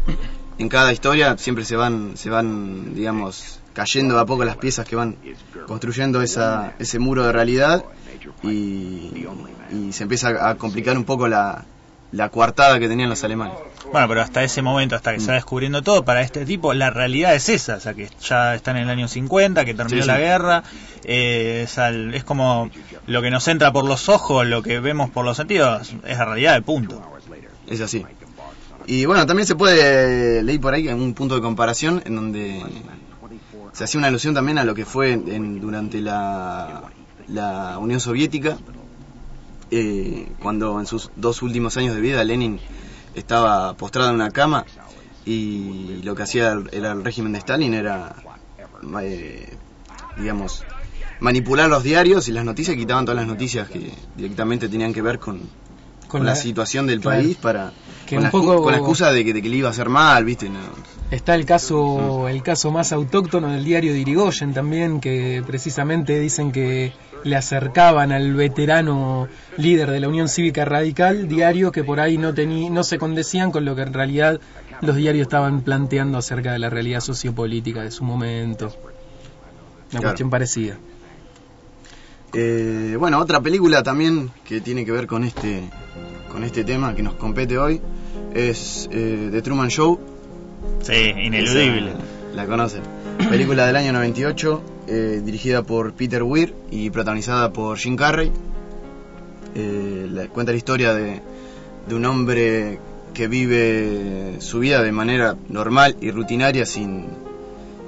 [0.58, 4.86] En cada historia siempre se van, se van, digamos, cayendo de a poco las piezas
[4.88, 5.16] que van
[5.68, 7.84] construyendo esa, ese muro de realidad
[8.44, 9.26] y,
[9.72, 11.66] y se empieza a complicar un poco la,
[12.12, 13.56] la coartada que tenían los alemanes.
[13.92, 16.90] Bueno, pero hasta ese momento, hasta que se va descubriendo todo, para este tipo la
[16.92, 20.02] realidad es esa, o sea, que ya está en el año 50, que terminó Sí,
[20.04, 20.08] sí.
[20.08, 20.64] la guerra,
[21.04, 22.70] eh, es, al- es como
[23.08, 26.26] lo que nos entra por los ojos, lo que vemos por los sentidos, es la
[26.26, 27.02] realidad de punto.
[27.68, 28.06] Es así.
[28.88, 32.62] Y bueno, también se puede leer por ahí en un punto de comparación en donde
[33.74, 36.84] se hacía una alusión también a lo que fue en- durante la,
[37.80, 38.58] Unión Soviética,
[39.70, 42.60] eh, cuando en sus dos últimos años de vida Lenin
[43.16, 44.66] estaba postrado en una cama
[45.26, 48.16] y lo que hacía era el régimen de Stalin era
[49.02, 49.54] eh,
[50.18, 50.64] digamos,
[51.20, 55.20] manipular los diarios y las noticias, quitaban todas las noticias que directamente tenían que ver
[55.20, 55.40] con,
[56.12, 57.22] con, la, la- situación del claro.
[57.22, 57.72] país para
[58.06, 59.72] Que con, un la, poco- con la excusa de que, de que le iba a
[59.72, 60.50] hacer mal, ¿viste?
[60.50, 60.60] No.
[61.10, 66.52] Está el caso, el caso más autóctono del diario de Irigoyen también, que precisamente dicen
[66.54, 66.94] que
[67.24, 72.34] le acercaban al veterano líder de la Unión Cívica Radical, diario que por ahí no
[72.34, 74.40] tení, no se condecían con lo que en realidad
[74.82, 78.68] los diarios estaban planteando acerca de la realidad sociopolítica de su momento.
[78.68, 78.74] Una
[79.90, 80.04] Claro.
[80.04, 80.78] cuestión parecida.
[82.34, 85.70] Eh, bueno, otra película también que tiene que ver con este
[86.32, 87.82] con este tema que nos compete hoy
[88.34, 90.00] es eh, The Truman Show.
[90.82, 91.92] Sí, ineludible.
[91.92, 92.82] Esa La conocen.
[93.30, 98.32] Película del año 98, eh, dirigida por Peter Weir y protagonizada por Jim Carrey.
[99.56, 101.22] Eh, la- cuenta la historia de,
[101.88, 102.80] de un hombre
[103.14, 107.08] que vive su vida de manera normal y rutinaria sin,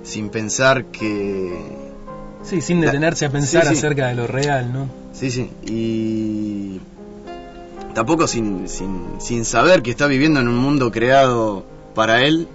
[0.04, 1.93] sin pensar que...
[2.44, 3.76] Sí, sin detenerse a pensar Sí, sí.
[3.78, 4.88] acerca de lo real, ¿no?
[5.14, 5.50] Sí, sí.
[5.66, 6.80] Y
[7.94, 11.64] tampoco sin, sin, sin saber que está viviendo en un mundo creado
[11.96, 12.48] para él,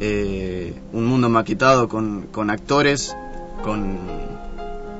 [0.00, 3.14] eh, un mundo maquetado con, con actores,
[3.62, 3.98] con,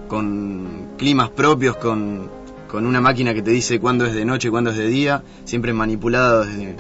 [0.09, 2.29] con climas propios, con,
[2.69, 5.73] con una máquina que te dice cuándo es de noche, cuándo es de día, siempre
[5.73, 6.77] manipulada desde,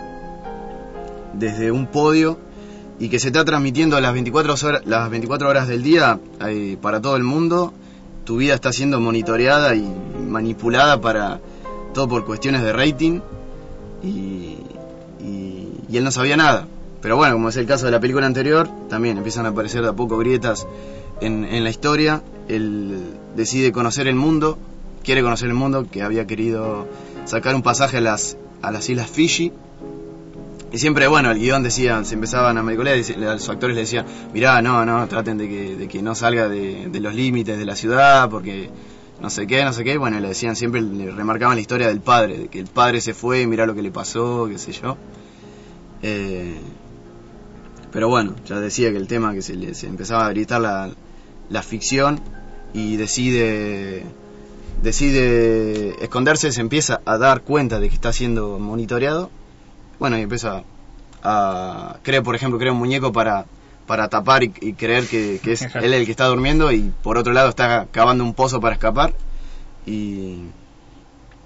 [1.35, 2.39] desde un podio
[3.01, 7.01] y que se está transmitiendo las 24 horas, las 24 horas del día eh, para
[7.01, 7.73] todo el mundo.
[8.25, 9.89] Tu vida está siendo monitoreada y
[10.29, 11.41] manipulada para
[11.95, 13.21] todo por cuestiones de rating
[14.03, 14.57] y,
[15.21, 16.67] y, él no sabía nada.
[17.01, 19.89] Pero bueno, como es el caso de la película anterior, también empiezan a aparecer de
[19.89, 20.67] a poco grietas
[21.21, 22.23] en, en la historia.
[22.49, 24.59] Él decide conocer el mundo,
[25.05, 26.87] quiere conocer el mundo, que había querido
[27.25, 29.53] sacar un pasaje a las, a las islas Fiji.
[30.71, 34.05] Y siempre, bueno, el guion decía, se empezaban a maricolear, se- los actores le decían,
[34.35, 38.69] mirá, no, no, traten de que, no salga de, los límites de la ciudad, porque
[39.21, 39.97] no sé qué, no sé qué.
[39.97, 43.15] Bueno, le decían, siempre le remarcaban la historia del padre, de que el padre se
[43.15, 44.99] fue, mirá lo que le pasó, qué sé yo.
[46.03, 46.61] Eh,
[47.91, 50.91] pero bueno, ya decía que el tema que se le se empezaba a gritar la,
[51.49, 52.21] la ficción
[52.75, 54.05] y decide
[54.83, 59.31] decide esconderse, se empieza a dar cuenta de que está siendo monitoreado.
[59.99, 60.63] Bueno, y empieza
[61.23, 63.47] a crea, por ejemplo, crea un muñeco para
[63.87, 67.17] para tapar y, y creer que, que es él el que está durmiendo y por
[67.17, 69.15] otro lado está cavando un pozo para escapar
[69.87, 70.43] y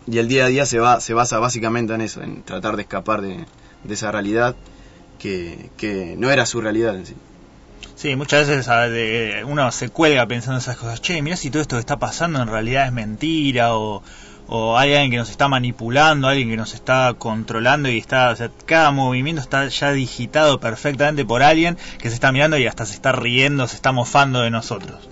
[0.07, 2.83] y el día a día se va se basa básicamente en eso, en tratar de
[2.83, 3.47] escapar de,
[3.85, 4.57] de esa realidad
[5.19, 7.15] que, que no era su realidad en sí.
[7.95, 8.69] Sí, muchas veces
[9.47, 11.01] uno se cuelga pensando esas cosas.
[11.01, 14.03] Che, mira si todo esto que está pasando en realidad es mentira o,
[14.55, 18.37] o hay alguien que nos está manipulando, alguien que nos está controlando y está,
[18.67, 22.93] cada movimiento está ya digitado perfectamente por alguien que se está mirando y hasta se
[22.93, 25.09] está riendo, se está mofando de nosotros.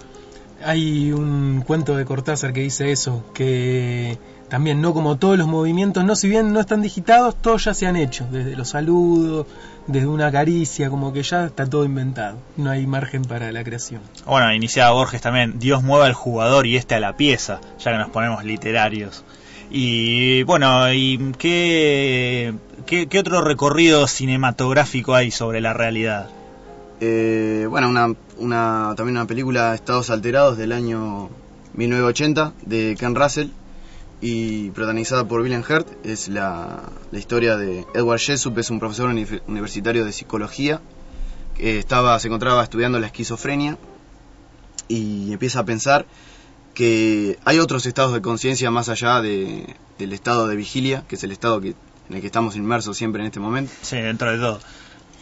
[0.62, 4.18] Hay un cuento de Cortázar que dice eso, que
[4.51, 7.86] también no como todos los movimientos, no si bien no están digitados, todos ya se
[7.86, 9.47] han hecho, desde los saludos,
[9.93, 14.03] desde una caricia, como que ya está todo inventado, no hay margen para la creación.
[14.26, 17.99] Bueno, iniciaba Borges también, Dios mueve al jugador y este a la pieza, ya que
[17.99, 19.24] nos ponemos literarios.
[19.70, 22.55] Y bueno, ¿y qué,
[22.86, 26.28] qué, qué otro recorrido cinematográfico hay sobre la realidad?
[27.01, 31.30] Eh, bueno, una, una, también una película Estados Alterados del año
[31.74, 33.49] 1980 de Ken Russell
[34.21, 35.89] y protagonizada por William Hurt.
[36.05, 40.81] Es la, la historia de Edward Jessup, es un profesor uni- universitario de psicología
[41.57, 43.77] que estaba, se encontraba estudiando la esquizofrenia
[44.89, 46.07] y empieza a pensar
[46.75, 51.25] que hay otros estados de conciencia más allá de, del estado de vigilia, que es
[51.25, 51.75] el estado que,
[52.09, 53.73] en el que estamos inmersos siempre en este momento.
[53.83, 54.61] Sí, dentro de todo.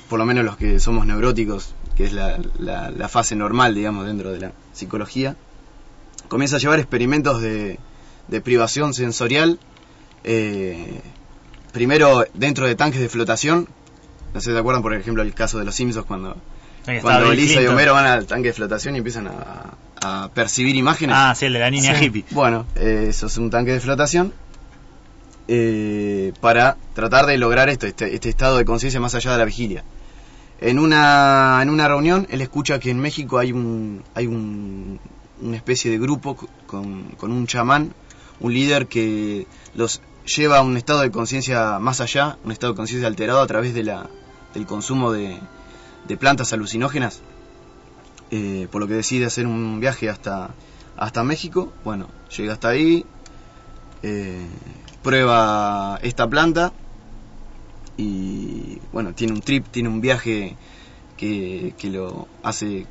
[0.09, 4.07] Por lo menos los que somos neuróticos, que es la, la- la fase normal, digamos,
[4.07, 5.37] dentro de la psicología.
[6.29, 7.79] Comienza a llevar experimentos de,
[8.29, 9.59] de privación sensorial,
[10.25, 11.01] eh,
[11.73, 13.69] primero dentro de tanques de flotación.
[14.35, 16.37] No sé si se acuerdan, por ejemplo, el caso de los Simpsons cuando,
[17.03, 17.67] cuando Lisa y.
[17.67, 21.17] Homero van al tanque de flotación y empiezan a, a percibir imágenes.
[21.19, 22.25] Ah, sí, el de la niña hippie.
[22.31, 24.33] Bueno, eh, eso es un tanque de flotación
[25.49, 29.45] eh, para tratar de lograr esto, este, este estado de conciencia más allá de la
[29.47, 29.83] vigilia.
[30.61, 34.99] En una, en una reunión, él escucha que en México hay un, hay un,
[35.41, 37.95] una especie de grupo con, con un chamán,
[38.41, 42.77] un líder que los lleva a un estado de conciencia más allá, un estado de
[42.77, 44.09] conciencia alterado a través de la,
[44.55, 45.39] del consumo de,
[46.07, 47.21] de plantas alucinógenas,
[48.31, 50.51] eh, por lo que decide hacer un viaje hasta,
[50.97, 51.73] hasta México.
[51.85, 53.05] Bueno, llega hasta ahí,
[54.03, 54.47] eh,
[55.03, 56.73] prueba esta planta
[57.97, 60.57] y bueno, tiene un trip, tiene un viaje
[61.17, 62.87] que, que lo hace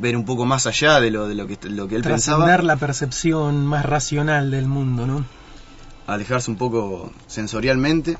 [0.00, 2.44] ver un poco más allá de lo, de lo, que, lo que él pensaba.
[2.44, 5.24] Trascender la percepción más racional del mundo, ¿no?
[6.12, 8.18] alejarse un poco sensorialmente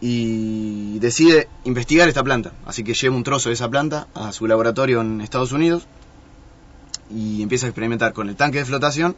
[0.00, 2.52] y decide investigar esta planta.
[2.66, 5.86] Así que lleva un trozo de esa planta a su laboratorio en Estados Unidos
[7.10, 9.14] y empieza a experimentar con el tanque de flotación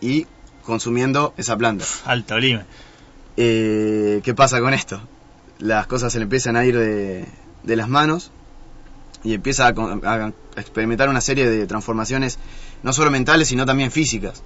[0.00, 0.26] y
[0.64, 1.84] consumiendo esa planta.
[2.04, 2.64] Alto lime.
[3.36, 5.00] Eh, ¿Qué pasa con esto?
[5.58, 7.26] Las cosas se le empiezan a ir de,
[7.62, 8.30] de las manos
[9.24, 12.38] y empieza a, experimentar una serie de transformaciones
[12.82, 14.42] no solo mentales sino también físicas.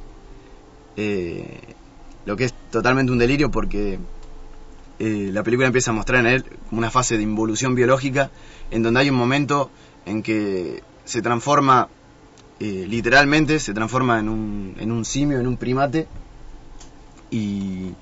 [0.96, 1.60] Eh,
[2.24, 3.98] lo que es totalmente un delirio porque
[4.98, 8.30] eh, la película empieza a mostrar en él una fase de involución biológica
[8.70, 9.70] en donde hay un momento
[10.06, 11.88] en que se transforma
[12.58, 16.08] eh, literalmente, se transforma en un, en un simio, en un primate
[17.30, 17.92] y,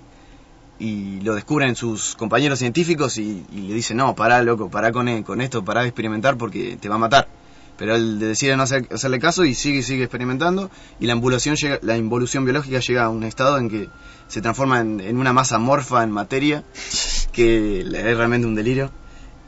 [0.78, 5.22] y lo descubren sus compañeros científicos y, le dicen, no, pará, loco, pará con, e-
[5.24, 7.28] con esto, pará de experimentar porque te va a matar.
[7.76, 10.70] Pero él decide no hacer- hacerle caso y sigue sigue experimentando
[11.00, 11.12] y la
[11.56, 13.88] llega, la involución biológica llega a un estado en que
[14.28, 16.62] se transforma en, una masa morfa en materia
[17.32, 18.90] que es realmente un delirio.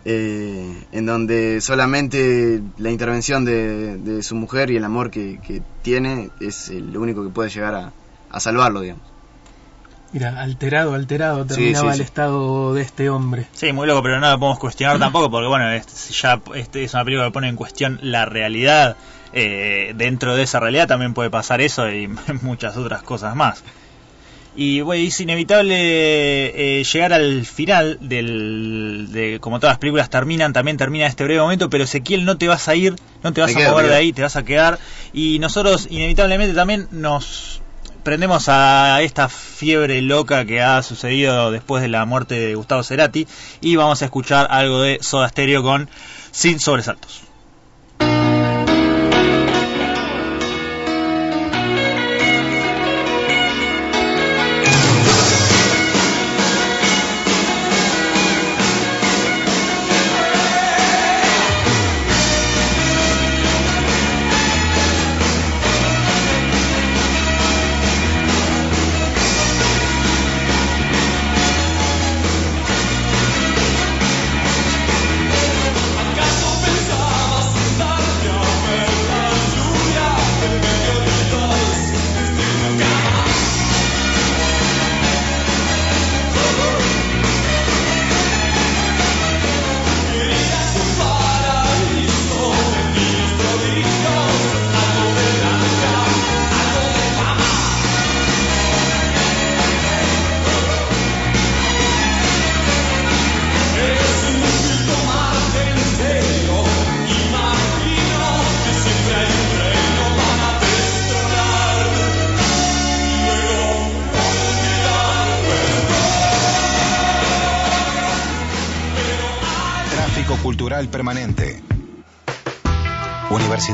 [0.05, 5.39] eh, en donde solamente la intervención de, su mujer y el amor que,
[5.83, 7.93] tiene es lo único que puede llegar a,
[8.31, 9.16] a salvarlo, digamos.
[10.13, 13.47] Mira, alterado, alterado Sí, terminaba sí, el estado de este hombre.
[13.53, 16.95] Sí, muy loco, pero no lo podemos cuestionar tampoco, porque bueno, es, ya este es
[16.95, 18.97] una película que pone en cuestión la realidad.
[19.33, 22.09] Eh, dentro de esa realidad también puede pasar eso y
[22.43, 23.63] muchas otras cosas más.
[24.59, 25.77] Y bueno, es inevitable
[26.79, 31.41] eh, llegar al final del, de como todas las películas terminan, también termina este breve
[31.41, 33.97] momento, pero Ezequiel no te vas a ir, no te vas a quedo, mover de
[33.97, 34.79] ahí, te vas a quedar
[35.13, 37.61] y nosotros inevitablemente también nos
[38.07, 43.27] prendemos a esta fiebre loca que ha sucedido después de la muerte de Gustavo Cerati
[43.61, 45.91] y vamos a escuchar algo de Soda Stereo con
[46.31, 47.26] Sin Sobresaltos.